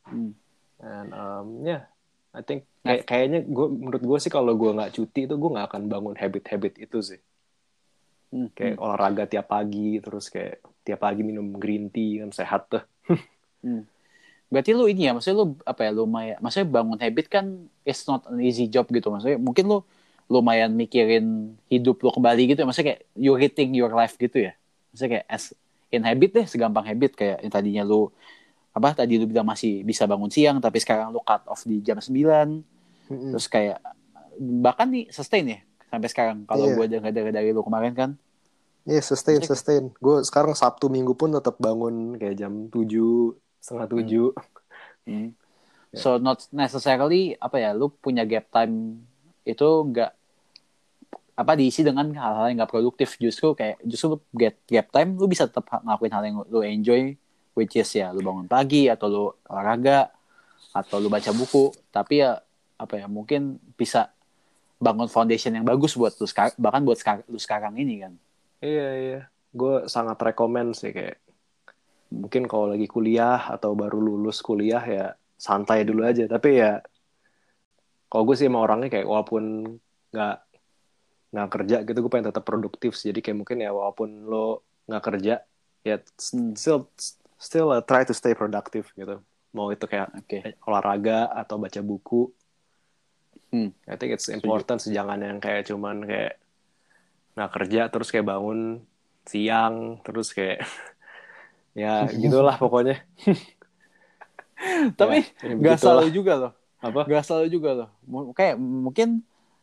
Hmm. 0.05 0.37
and 0.79 1.09
um, 1.11 1.65
yeah, 1.65 1.89
I 2.31 2.43
think 2.47 2.63
kayak 2.87 3.03
kayaknya 3.11 3.41
gue 3.43 3.67
menurut 3.67 4.03
gue 4.03 4.19
sih 4.23 4.31
kalau 4.31 4.55
gue 4.55 4.71
nggak 4.71 4.95
cuti 4.95 5.27
itu 5.27 5.35
gue 5.35 5.51
nggak 5.51 5.67
akan 5.67 5.83
bangun 5.91 6.15
habit-habit 6.15 6.79
itu 6.79 6.99
sih. 7.03 7.21
Hmm. 8.31 8.49
Kayak 8.55 8.79
olahraga 8.79 9.27
tiap 9.27 9.51
pagi, 9.51 9.99
terus 9.99 10.31
kayak 10.31 10.63
tiap 10.87 11.03
pagi 11.03 11.27
minum 11.27 11.51
green 11.59 11.91
tea 11.91 12.23
kan 12.23 12.31
sehat 12.31 12.71
tuh. 12.71 12.85
Hmm. 13.61 13.85
Berarti 14.49 14.73
lu 14.73 14.89
ini 14.89 15.05
ya, 15.05 15.13
maksudnya 15.13 15.45
lu 15.45 15.53
apa 15.69 15.85
ya 15.85 15.93
lumayan, 15.93 16.41
maksudnya 16.41 16.81
bangun 16.81 16.97
habit 16.97 17.29
kan 17.29 17.69
it's 17.85 18.09
not 18.09 18.25
an 18.25 18.41
easy 18.41 18.73
job 18.73 18.89
gitu, 18.89 19.13
maksudnya 19.13 19.37
mungkin 19.37 19.69
lu 19.69 19.85
lumayan 20.33 20.73
mikirin 20.73 21.53
hidup 21.69 22.01
lu 22.01 22.09
kembali 22.09 22.49
gitu 22.49 22.65
ya, 22.65 22.67
maksudnya 22.67 22.97
kayak 22.97 23.01
you 23.21 23.37
rethink 23.37 23.77
your 23.77 23.93
life 23.93 24.17
gitu 24.17 24.49
ya, 24.49 24.57
maksudnya 24.91 25.11
kayak 25.21 25.27
as 25.29 25.53
in 25.93 26.09
habit 26.09 26.31
deh 26.33 26.47
segampang 26.49 26.89
habit 26.89 27.13
kayak 27.21 27.45
yang 27.45 27.53
tadinya 27.53 27.83
lu 27.85 28.09
apa 28.71 28.95
tadi 28.95 29.17
lu 29.17 29.27
bilang 29.27 29.45
masih 29.45 29.83
bisa 29.83 30.05
bangun 30.05 30.29
siang 30.29 30.59
tapi 30.59 30.79
sekarang 30.79 31.11
lu 31.11 31.19
cut 31.21 31.43
off 31.45 31.63
di 31.63 31.81
jam 31.81 31.99
9 31.99 32.11
Mm-mm. 32.11 33.31
terus 33.35 33.47
kayak 33.47 33.83
bahkan 34.39 34.87
nih 34.87 35.11
sustain 35.11 35.45
ya 35.45 35.59
sampai 35.87 36.07
sekarang 36.07 36.39
kalau 36.45 36.65
Iya. 36.65 36.75
gue 36.77 36.87
dengar 36.89 37.11
dari, 37.11 37.31
dari 37.31 37.51
lu 37.51 37.61
kemarin 37.61 37.93
kan 37.93 38.11
Iya 38.81 39.05
sustain 39.05 39.37
Maksudnya- 39.37 39.53
sustain. 39.53 39.83
Gue 39.95 40.25
sekarang 40.25 40.57
Sabtu 40.57 40.89
Minggu 40.89 41.13
pun 41.13 41.29
tetap 41.29 41.59
bangun 41.59 42.17
kayak 42.17 42.33
jam 42.35 42.65
7 42.67 43.37
setengah 43.61 43.87
tujuh. 43.89 44.29
Hmm. 45.05 45.37
Ya. 45.91 45.99
so 45.99 46.17
not 46.17 46.41
necessarily 46.51 47.35
apa 47.37 47.59
ya 47.59 47.71
lu 47.71 47.91
punya 47.91 48.23
gap 48.23 48.49
time 48.49 49.03
itu 49.43 49.67
enggak 49.83 50.15
apa 51.35 51.53
diisi 51.57 51.81
dengan 51.81 52.09
hal-hal 52.11 52.47
yang 52.47 52.57
nggak 52.59 52.71
produktif 52.71 53.17
justru 53.17 53.53
kayak 53.53 53.81
justru 53.83 54.15
lu 54.15 54.19
get 54.31 54.57
gap 54.65 54.89
time 54.89 55.13
lu 55.15 55.27
bisa 55.27 55.45
tetap 55.45 55.67
ngelakuin 55.75 56.13
hal 56.13 56.23
yang 56.23 56.37
lu 56.43 56.61
enjoy 56.63 57.17
which 57.55 57.77
is 57.77 57.91
ya 57.91 58.11
lu 58.11 58.21
bangun 58.21 58.47
pagi 58.47 58.87
atau 58.87 59.07
lu 59.09 59.25
olahraga 59.47 60.11
atau 60.71 60.97
lu 61.03 61.11
baca 61.11 61.31
buku 61.31 61.75
tapi 61.91 62.23
ya 62.23 62.39
apa 62.79 62.95
ya 62.97 63.07
mungkin 63.11 63.59
bisa 63.75 64.09
bangun 64.81 65.11
foundation 65.11 65.53
yang 65.53 65.67
bagus 65.67 65.93
buat 65.93 66.15
lu 66.17 66.27
bahkan 66.57 66.81
buat 66.81 66.97
sekar- 66.97 67.27
lu 67.29 67.37
sekarang 67.37 67.77
ini 67.77 68.01
kan 68.01 68.15
Iya 68.61 68.89
iya. 69.01 69.21
Gue 69.57 69.89
sangat 69.89 70.21
rekomen 70.21 70.77
sih 70.77 70.93
kayak 70.93 71.17
mungkin 72.13 72.45
kalau 72.45 72.69
lagi 72.69 72.85
kuliah 72.85 73.41
atau 73.49 73.73
baru 73.73 73.97
lulus 73.97 74.45
kuliah 74.45 74.85
ya 74.85 75.17
santai 75.41 75.81
dulu 75.89 76.05
aja. 76.05 76.29
Tapi 76.29 76.61
ya 76.61 76.85
kalau 78.13 78.29
gue 78.29 78.37
sih 78.37 78.53
emang 78.53 78.69
orangnya 78.69 78.93
kayak 78.93 79.09
walaupun 79.09 79.65
nggak 80.13 80.37
nggak 81.31 81.49
kerja 81.49 81.77
gitu 81.89 81.99
gue 82.05 82.11
pengen 82.13 82.29
tetap 82.29 82.45
produktif 82.45 82.93
sih. 83.01 83.11
Jadi 83.17 83.25
kayak 83.25 83.39
mungkin 83.41 83.65
ya 83.65 83.73
walaupun 83.73 84.29
lo 84.29 84.61
nggak 84.85 85.05
kerja 85.09 85.41
ya 85.81 85.97
Hmm. 85.97 86.53
still 86.53 86.85
still 87.41 87.73
uh, 87.73 87.81
try 87.81 88.05
to 88.05 88.13
stay 88.13 88.37
productive 88.37 88.93
gitu. 88.93 89.25
Mau 89.51 89.73
itu 89.73 89.89
kayak 89.89 90.13
oke 90.15 90.39
olahraga 90.69 91.33
atau 91.33 91.57
baca 91.57 91.81
buku. 91.81 92.29
Hmm. 93.51 93.75
I 93.89 93.97
think 93.99 94.15
it's 94.15 94.31
important 94.31 94.79
sih 94.79 94.93
jangan 94.93 95.19
yang 95.19 95.41
kayak 95.43 95.67
cuman 95.67 96.05
kayak 96.07 96.39
nggak 97.35 97.51
kerja 97.51 97.83
terus 97.89 98.13
kayak 98.13 98.29
bangun 98.29 98.85
siang 99.27 99.99
terus 100.05 100.31
kayak 100.31 100.63
ya 101.81 102.07
gitulah 102.07 102.55
pokoknya. 102.55 103.03
tapi 105.01 105.25
Ya, 105.41 105.51
ya 105.51 105.55
nggak 105.57 105.57
begitulah. 105.57 105.81
selalu 105.81 106.09
juga 106.13 106.33
loh 106.37 106.53
apa? 106.81 107.01
Gak 107.05 107.25
selalu 107.29 107.47
juga 107.53 107.71
loh. 107.77 107.89
M- 108.09 108.33
Kayak 108.33 108.57
mungkin 108.57 109.09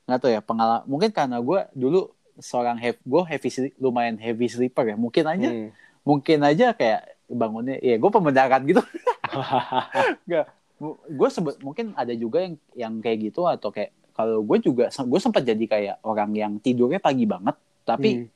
nggak 0.06 0.20
tahu 0.22 0.32
ya 0.34 0.42
pengalaman. 0.42 0.86
Mungkin 0.86 1.10
karena 1.10 1.38
gue 1.42 1.60
dulu 1.74 2.14
seorang 2.38 2.78
heavy, 2.78 3.02
gue 3.02 3.22
heavy 3.26 3.50
lumayan 3.82 4.22
heavy 4.22 4.46
sleeper 4.46 4.86
ya. 4.86 4.96
Mungkin 4.98 5.26
aja, 5.26 5.50
Hmm. 5.50 5.70
mungkin 6.06 6.40
aja 6.46 6.78
kayak 6.78 7.17
bangunnya. 7.30 7.78
Ya 7.80 7.96
gue 7.96 8.10
pembenaran 8.10 8.64
gitu. 8.64 8.82
Gue 11.10 11.30
sebut 11.32 11.58
mungkin 11.60 11.98
ada 11.98 12.14
juga 12.14 12.46
yang 12.46 12.54
yang 12.74 12.94
kayak 13.02 13.18
gitu 13.26 13.50
atau 13.50 13.74
kayak 13.74 13.90
kalau 14.14 14.42
gue 14.42 14.58
juga 14.60 14.90
gue 14.90 15.20
sempat 15.20 15.42
jadi 15.42 15.66
kayak 15.66 15.96
orang 16.02 16.32
yang 16.34 16.52
tidurnya 16.58 16.98
pagi 16.98 17.26
banget. 17.26 17.58
Tapi 17.82 18.10
Hmm. 18.14 18.28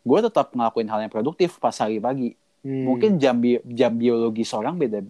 gue 0.00 0.18
tetap 0.22 0.52
ngelakuin 0.52 0.88
hal 0.88 1.00
yang 1.00 1.12
produktif 1.12 1.56
pas 1.58 1.74
hari 1.74 1.98
pagi. 1.98 2.32
Hmm. 2.60 2.88
Mungkin 2.88 3.16
jam 3.18 3.36
bi- 3.36 3.60
jam 3.66 3.92
biologi 3.92 4.42
seorang 4.42 4.74
beda. 4.74 5.04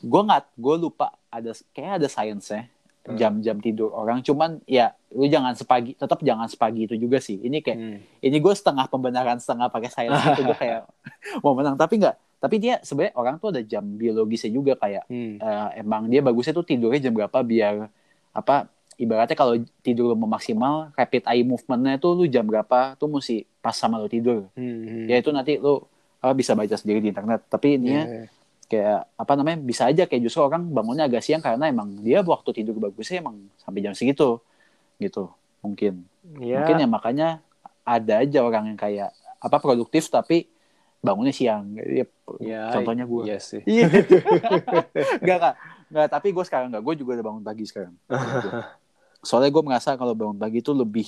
Gue 0.00 0.20
nggak, 0.22 0.56
gue 0.56 0.74
lupa 0.78 1.12
ada 1.28 1.52
kayak 1.70 2.00
ada 2.00 2.08
sainsnya 2.08 2.72
Hmm. 3.02 3.14
jam-jam 3.14 3.60
tidur 3.60 3.92
orang. 3.92 4.18
Cuman 4.18 4.58
ya 4.64 4.90
lu 5.10 5.24
jangan 5.26 5.52
sepagi, 5.52 5.94
tetap 5.94 6.18
jangan 6.20 6.48
sepagi 6.48 6.84
itu 6.84 6.96
juga 6.96 7.20
sih. 7.20 7.38
Ini 7.38 7.60
kayak 7.60 7.78
Hmm. 7.78 7.98
ini 8.18 8.36
gue 8.36 8.50
setengah 8.50 8.88
pembenaran 8.88 9.36
setengah 9.36 9.68
pakai 9.68 9.90
sains 9.90 10.16
itu 10.16 10.42
gue 10.42 10.56
kayak 10.56 10.88
mau 11.44 11.52
menang 11.52 11.76
tapi 11.76 12.00
nggak. 12.00 12.16
Tapi 12.46 12.56
dia 12.56 12.74
sebenarnya 12.80 13.14
orang 13.14 13.34
tuh 13.36 13.50
ada 13.50 13.60
jam 13.60 13.82
biologisnya 13.82 14.48
juga 14.48 14.72
kayak 14.74 15.02
Hmm. 15.06 15.36
eh, 15.36 15.68
emang 15.76 16.06
dia 16.06 16.20
bagusnya 16.20 16.52
tuh 16.52 16.62
tidurnya 16.62 17.00
jam 17.00 17.12
berapa 17.12 17.38
biar 17.42 17.90
apa 18.30 18.70
ibaratnya 18.96 19.34
kalau 19.34 19.52
tidur 19.80 20.08
lu 20.08 20.16
maksimal 20.16 20.94
rapid 20.94 21.26
eye 21.26 21.42
movementnya 21.42 21.98
tuh 21.98 22.14
lu 22.14 22.24
jam 22.24 22.42
berapa 22.42 22.94
tuh 22.94 23.10
mesti 23.10 23.42
pas 23.58 23.74
sama 23.74 23.98
lu 23.98 24.06
tidur 24.06 24.46
Hmm. 24.52 25.04
ya 25.04 25.16
itu 25.16 25.28
nanti 25.28 25.58
lu 25.58 25.82
apa 26.16 26.32
bisa 26.32 26.54
baca 26.54 26.72
sendiri 26.72 27.00
di 27.00 27.10
internet 27.10 27.44
tapi 27.46 27.76
ini 27.76 27.88
ya 27.90 28.02
Iya. 28.02 28.22
kayak 28.66 29.00
apa 29.14 29.32
namanya 29.34 29.58
bisa 29.60 29.82
aja 29.84 30.04
kayak 30.04 30.22
justru 30.22 30.40
orang 30.40 30.64
bangunnya 30.66 31.04
agak 31.04 31.20
siang 31.20 31.38
karena 31.38 31.66
emang 31.66 31.98
dia 31.98 32.20
waktu 32.20 32.50
tidur 32.52 32.78
bagusnya 32.78 33.20
emang 33.20 33.36
sampai 33.56 33.80
jam 33.80 33.92
segitu 33.92 34.38
gitu 34.96 35.28
mungkin 35.60 36.06
Ya. 36.36 36.60
mungkin 36.60 36.76
ya 36.76 36.86
makanya 36.86 37.28
ada 37.82 38.14
aja 38.18 38.38
orang 38.40 38.70
yang 38.70 38.78
kayak 38.78 39.10
apa 39.36 39.56
produktif 39.56 40.08
tapi 40.08 40.48
bangunnya 41.06 41.30
siang. 41.30 41.78
Ya, 41.78 42.04
Ya, 42.42 42.74
contohnya 42.74 43.06
gue 43.06 43.22
Iya 43.24 43.38
sih. 43.38 43.62
iya. 43.64 43.86
Nggak 45.22 45.38
kak 45.38 45.54
nggak 45.86 46.06
tapi 46.10 46.34
gue 46.34 46.42
sekarang 46.42 46.68
nggak. 46.68 46.82
Gue 46.82 46.94
juga 46.98 47.14
udah 47.14 47.24
bangun 47.24 47.42
pagi 47.42 47.64
sekarang. 47.64 47.94
Soalnya 49.22 49.50
gue 49.50 49.62
merasa 49.62 49.94
kalau 49.94 50.12
bangun 50.12 50.34
pagi 50.34 50.58
itu 50.58 50.70
lebih 50.70 51.06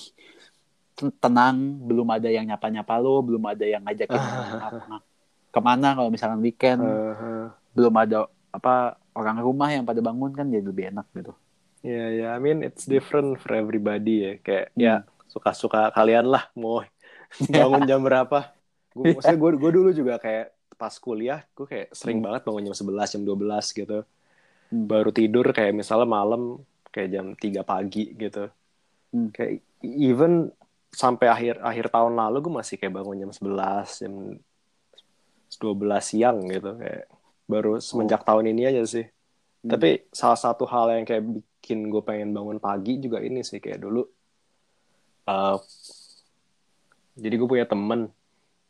ten- 0.94 1.10
tenang. 1.12 1.56
Belum 1.82 2.06
ada 2.06 2.26
yang 2.26 2.46
nyapa 2.46 2.66
nyapa 2.68 2.94
lo 2.96 3.18
belum 3.20 3.42
ada 3.44 3.66
yang 3.66 3.82
ngajakin 3.82 4.14
apa- 4.62 5.02
ke 5.48 5.60
mana 5.60 5.92
kalau 5.92 6.08
misalkan 6.08 6.38
weekend? 6.38 6.78
Uh-huh. 6.78 7.50
belum 7.74 7.94
ada 7.94 8.26
apa 8.48 8.74
orang 9.12 9.38
rumah 9.38 9.70
yang 9.70 9.82
pada 9.82 9.98
bangun 9.98 10.30
kan 10.30 10.46
jadi 10.46 10.62
lebih 10.62 10.84
enak 10.90 11.06
gitu. 11.14 11.30
Ya, 11.78 12.10
ya, 12.10 12.26
I 12.34 12.38
mean 12.38 12.58
it's 12.60 12.82
different 12.84 13.38
for 13.38 13.54
everybody 13.54 14.14
ya. 14.18 14.32
Kayak 14.38 14.66
Hmm. 14.70 14.78
ya 14.78 14.94
suka-suka 15.26 15.90
kalian 15.90 16.26
lah 16.26 16.50
mau 16.52 16.82
bangun 17.44 17.82
jam 17.84 18.00
berapa. 18.00 18.50
Gue 18.98 19.14
maksudnya 19.14 19.38
gue 19.38 19.50
gue 19.54 19.70
dulu 19.70 19.90
juga 19.94 20.18
kayak 20.18 20.50
pas 20.74 20.94
kuliah 20.98 21.42
gue 21.54 21.66
kayak 21.66 21.88
sering 21.94 22.18
Hmm. 22.18 22.26
banget 22.26 22.42
bangun 22.46 22.66
jam 22.70 22.76
11, 22.76 23.08
jam 23.14 23.22
12 23.22 23.66
gitu. 23.70 23.98
Hmm. 24.68 24.86
Baru 24.90 25.10
tidur 25.14 25.46
kayak 25.54 25.74
misalnya 25.74 26.08
malam 26.10 26.42
kayak 26.90 27.08
jam 27.14 27.26
3 27.34 27.62
pagi 27.62 28.10
gitu. 28.14 28.50
Hmm. 29.14 29.30
Kayak 29.30 29.62
even 29.82 30.50
sampai 30.90 31.26
akhir 31.28 31.54
akhir 31.60 31.92
tahun 31.92 32.16
lalu 32.16 32.36
gue 32.48 32.54
masih 32.58 32.74
kayak 32.80 32.94
bangun 32.96 33.22
jam 33.22 33.30
11, 33.30 34.02
jam 34.02 34.14
12 35.48 36.04
siang 36.04 36.38
gitu 36.46 36.76
kayak 36.76 37.08
baru 37.48 37.80
semenjak 37.80 38.22
tahun 38.22 38.52
ini 38.52 38.62
aja 38.68 38.82
sih. 38.84 39.06
Hmm. 39.64 39.70
Tapi 39.72 40.06
salah 40.12 40.38
satu 40.38 40.68
hal 40.68 40.92
yang 40.94 41.04
kayak 41.08 41.24
bikin 41.24 41.88
gue 41.88 42.02
pengen 42.04 42.30
bangun 42.30 42.60
pagi 42.60 43.00
juga 43.00 43.18
ini 43.18 43.40
sih 43.42 43.58
kayak 43.58 43.80
dulu. 43.80 44.02
uh, 45.28 45.58
jadi 47.18 47.34
gue 47.34 47.48
punya 47.50 47.66
temen, 47.66 48.08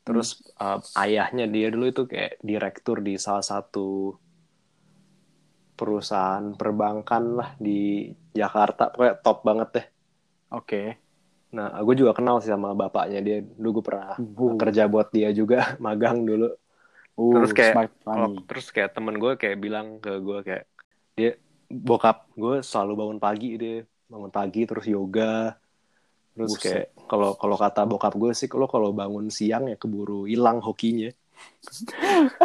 terus 0.01 0.41
uh, 0.57 0.79
ayahnya 0.97 1.45
dia 1.45 1.69
dulu 1.69 1.85
itu 1.91 2.03
kayak 2.09 2.41
direktur 2.41 2.99
di 2.99 3.15
salah 3.15 3.45
satu 3.45 4.15
perusahaan 5.79 6.43
perbankan 6.59 7.23
lah 7.39 7.49
di 7.55 8.11
Jakarta, 8.35 8.91
pokoknya 8.91 9.15
top 9.23 9.37
banget 9.47 9.69
deh. 9.75 9.85
oke 10.51 10.83
Nah, 11.49 11.81
gue 11.81 11.95
juga 11.97 12.13
kenal 12.13 12.37
sih 12.45 12.53
sama 12.53 12.77
bapaknya 12.77 13.25
dia. 13.25 13.37
Dulu 13.41 13.81
gue 13.81 13.85
pernah 13.89 14.13
Uh. 14.21 14.53
kerja 14.53 14.85
buat 14.85 15.09
dia 15.09 15.33
juga, 15.33 15.57
magang 15.81 16.21
dulu. 16.21 16.45
Uh, 17.17 17.41
Terus 17.41 17.51
kayak- 17.57 17.89
Kalau 18.05 18.29
terus 18.45 18.69
kayak 18.69 18.93
temen 18.93 19.17
gue 19.17 19.33
kayak 19.33 19.57
bilang 19.57 19.97
ke 19.97 20.13
gue 20.21 20.39
kayak 20.45 20.69
dia 21.17 21.41
bokap 21.67 22.29
gue 22.37 22.61
selalu 22.61 22.93
bangun 22.95 23.19
pagi 23.19 23.57
dia 23.57 23.81
bangun 24.07 24.29
pagi 24.29 24.65
terus 24.65 24.85
yoga 24.87 25.57
terus 26.33 26.55
Buset. 26.55 26.63
kayak 26.63 26.85
kalau 27.09 27.29
kalau 27.35 27.55
kata 27.57 27.81
bokap 27.83 28.13
gue 28.15 28.31
sih 28.31 28.47
kalau 28.47 28.69
kalau 28.69 28.93
bangun 28.93 29.27
siang 29.27 29.67
ya 29.67 29.75
keburu 29.75 30.29
hilang 30.29 30.61
hokinya. 30.61 31.11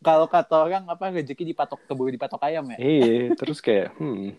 Kalau 0.00 0.26
kata 0.26 0.54
orang 0.56 0.84
apa 0.88 1.12
rezeki 1.12 1.52
dipatok 1.52 1.84
keburu 1.84 2.08
dipatok 2.08 2.40
ayam 2.44 2.64
ya? 2.72 2.78
Iya 2.80 3.36
terus 3.36 3.60
kayak 3.60 3.92
hmm 4.00 4.32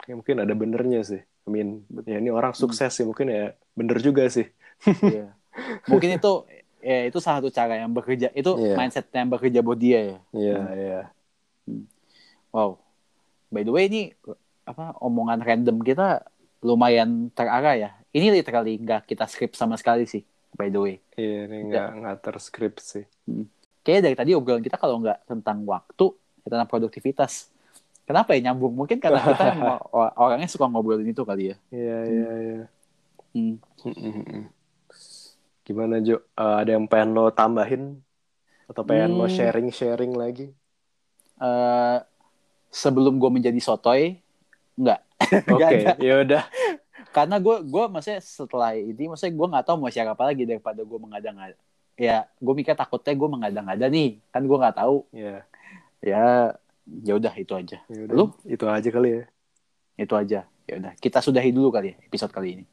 kayak 0.00 0.16
mungkin 0.24 0.36
ada 0.40 0.54
benernya 0.56 1.00
sih. 1.04 1.20
I 1.20 1.48
mean 1.48 1.84
ya 2.04 2.16
ini 2.16 2.32
orang 2.32 2.52
sukses 2.52 2.92
sih 2.92 3.04
mungkin 3.04 3.28
ya 3.28 3.52
bener 3.76 4.00
juga 4.00 4.24
sih. 4.28 4.48
Iya. 5.04 5.36
mungkin 5.92 6.16
itu 6.16 6.32
ya 6.78 7.10
itu 7.10 7.18
salah 7.20 7.42
satu 7.42 7.50
cara 7.50 7.76
yang 7.76 7.92
bekerja 7.92 8.32
itu 8.32 8.50
Iya. 8.56 8.74
mindset 8.78 9.06
yang 9.12 9.28
bekerja 9.28 9.60
buat 9.60 9.78
dia 9.78 10.00
ya? 10.00 10.18
Iya 10.32 10.58
iya. 10.74 11.00
Wow. 12.50 12.80
By 13.52 13.64
the 13.64 13.72
way 13.72 13.88
ini 13.88 14.02
apa 14.64 14.96
omongan 15.00 15.40
random 15.40 15.80
kita 15.80 16.24
lumayan 16.62 17.30
terarah 17.32 17.74
ya. 17.78 17.90
Ini 18.10 18.32
literally 18.32 18.80
nggak 18.80 19.06
kita 19.06 19.28
script 19.28 19.54
sama 19.54 19.76
sekali 19.78 20.08
sih 20.08 20.24
by 20.56 20.68
the 20.72 20.80
way. 20.80 20.94
Iya 21.14 21.46
ini 21.46 21.56
nggak. 21.70 21.88
nggak 22.02 22.16
terskrip 22.24 22.74
sih. 22.82 23.04
Kayaknya 23.84 24.02
dari 24.10 24.16
tadi 24.16 24.30
obrolan 24.34 24.64
kita 24.64 24.76
kalau 24.76 24.98
nggak 25.00 25.28
tentang 25.28 25.62
waktu 25.64 26.06
ya 26.42 26.48
tentang 26.50 26.68
produktivitas. 26.68 27.52
Kenapa 28.08 28.32
ya 28.32 28.48
nyambung? 28.48 28.72
Mungkin 28.72 28.98
karena 28.98 29.20
kita 29.20 29.52
orangnya 30.24 30.48
suka 30.48 30.64
ngobrolin 30.66 31.12
itu 31.12 31.22
kali 31.22 31.52
ya. 31.52 31.56
Iya 31.68 31.98
iya 32.08 32.30
iya. 32.40 32.60
Hmm. 33.36 33.56
Mm-mm. 33.84 34.48
Gimana 35.68 36.00
Jo? 36.00 36.24
Eh, 36.32 36.56
ada 36.64 36.70
yang 36.72 36.88
pengen 36.88 37.12
lo 37.12 37.28
tambahin? 37.28 38.00
Atau 38.64 38.82
pengen 38.88 39.12
lo 39.20 39.28
Hmm. 39.28 39.36
sharing-sharing 39.36 40.16
lagi? 40.16 40.48
Eh, 41.38 41.98
sebelum 42.72 43.20
gue 43.20 43.30
menjadi 43.30 43.60
sotoy 43.60 44.20
nggak. 44.82 45.00
Oke, 45.50 45.64
ada. 45.64 45.92
ya 45.98 46.14
udah. 46.24 46.44
karena 47.08 47.40
gue 47.40 47.56
gue 47.64 47.84
maksudnya 47.88 48.20
setelah 48.20 48.76
ini 48.76 49.08
maksudnya 49.08 49.32
gue 49.32 49.46
nggak 49.48 49.64
tahu 49.64 49.76
mau 49.80 49.88
share 49.88 50.12
apa 50.12 50.28
lagi 50.28 50.44
daripada 50.44 50.84
gue 50.84 50.98
mengada-ngada 51.00 51.56
ya 51.98 52.28
gue 52.38 52.54
mikir 52.54 52.78
takutnya 52.78 53.12
gue 53.18 53.28
mengada-ngada 53.28 53.86
nih. 53.90 54.22
Kan 54.30 54.46
gue 54.46 54.56
nggak 54.56 54.76
tahu. 54.78 55.02
Ya 55.10 55.42
ya 55.98 56.54
ya 57.02 57.12
udah 57.18 57.34
itu 57.34 57.52
aja. 57.58 57.82
Yaudah. 57.90 58.14
lu? 58.14 58.24
itu 58.46 58.64
aja 58.64 58.88
kali 58.88 59.08
ya. 59.10 59.22
Itu 59.98 60.14
aja. 60.14 60.40
Ya 60.68 60.74
udah 60.78 60.92
kita 61.02 61.18
sudahi 61.24 61.50
dulu 61.50 61.74
kali 61.74 61.92
ya 61.92 61.96
episode 62.06 62.30
kali 62.30 62.60
ini 62.60 62.64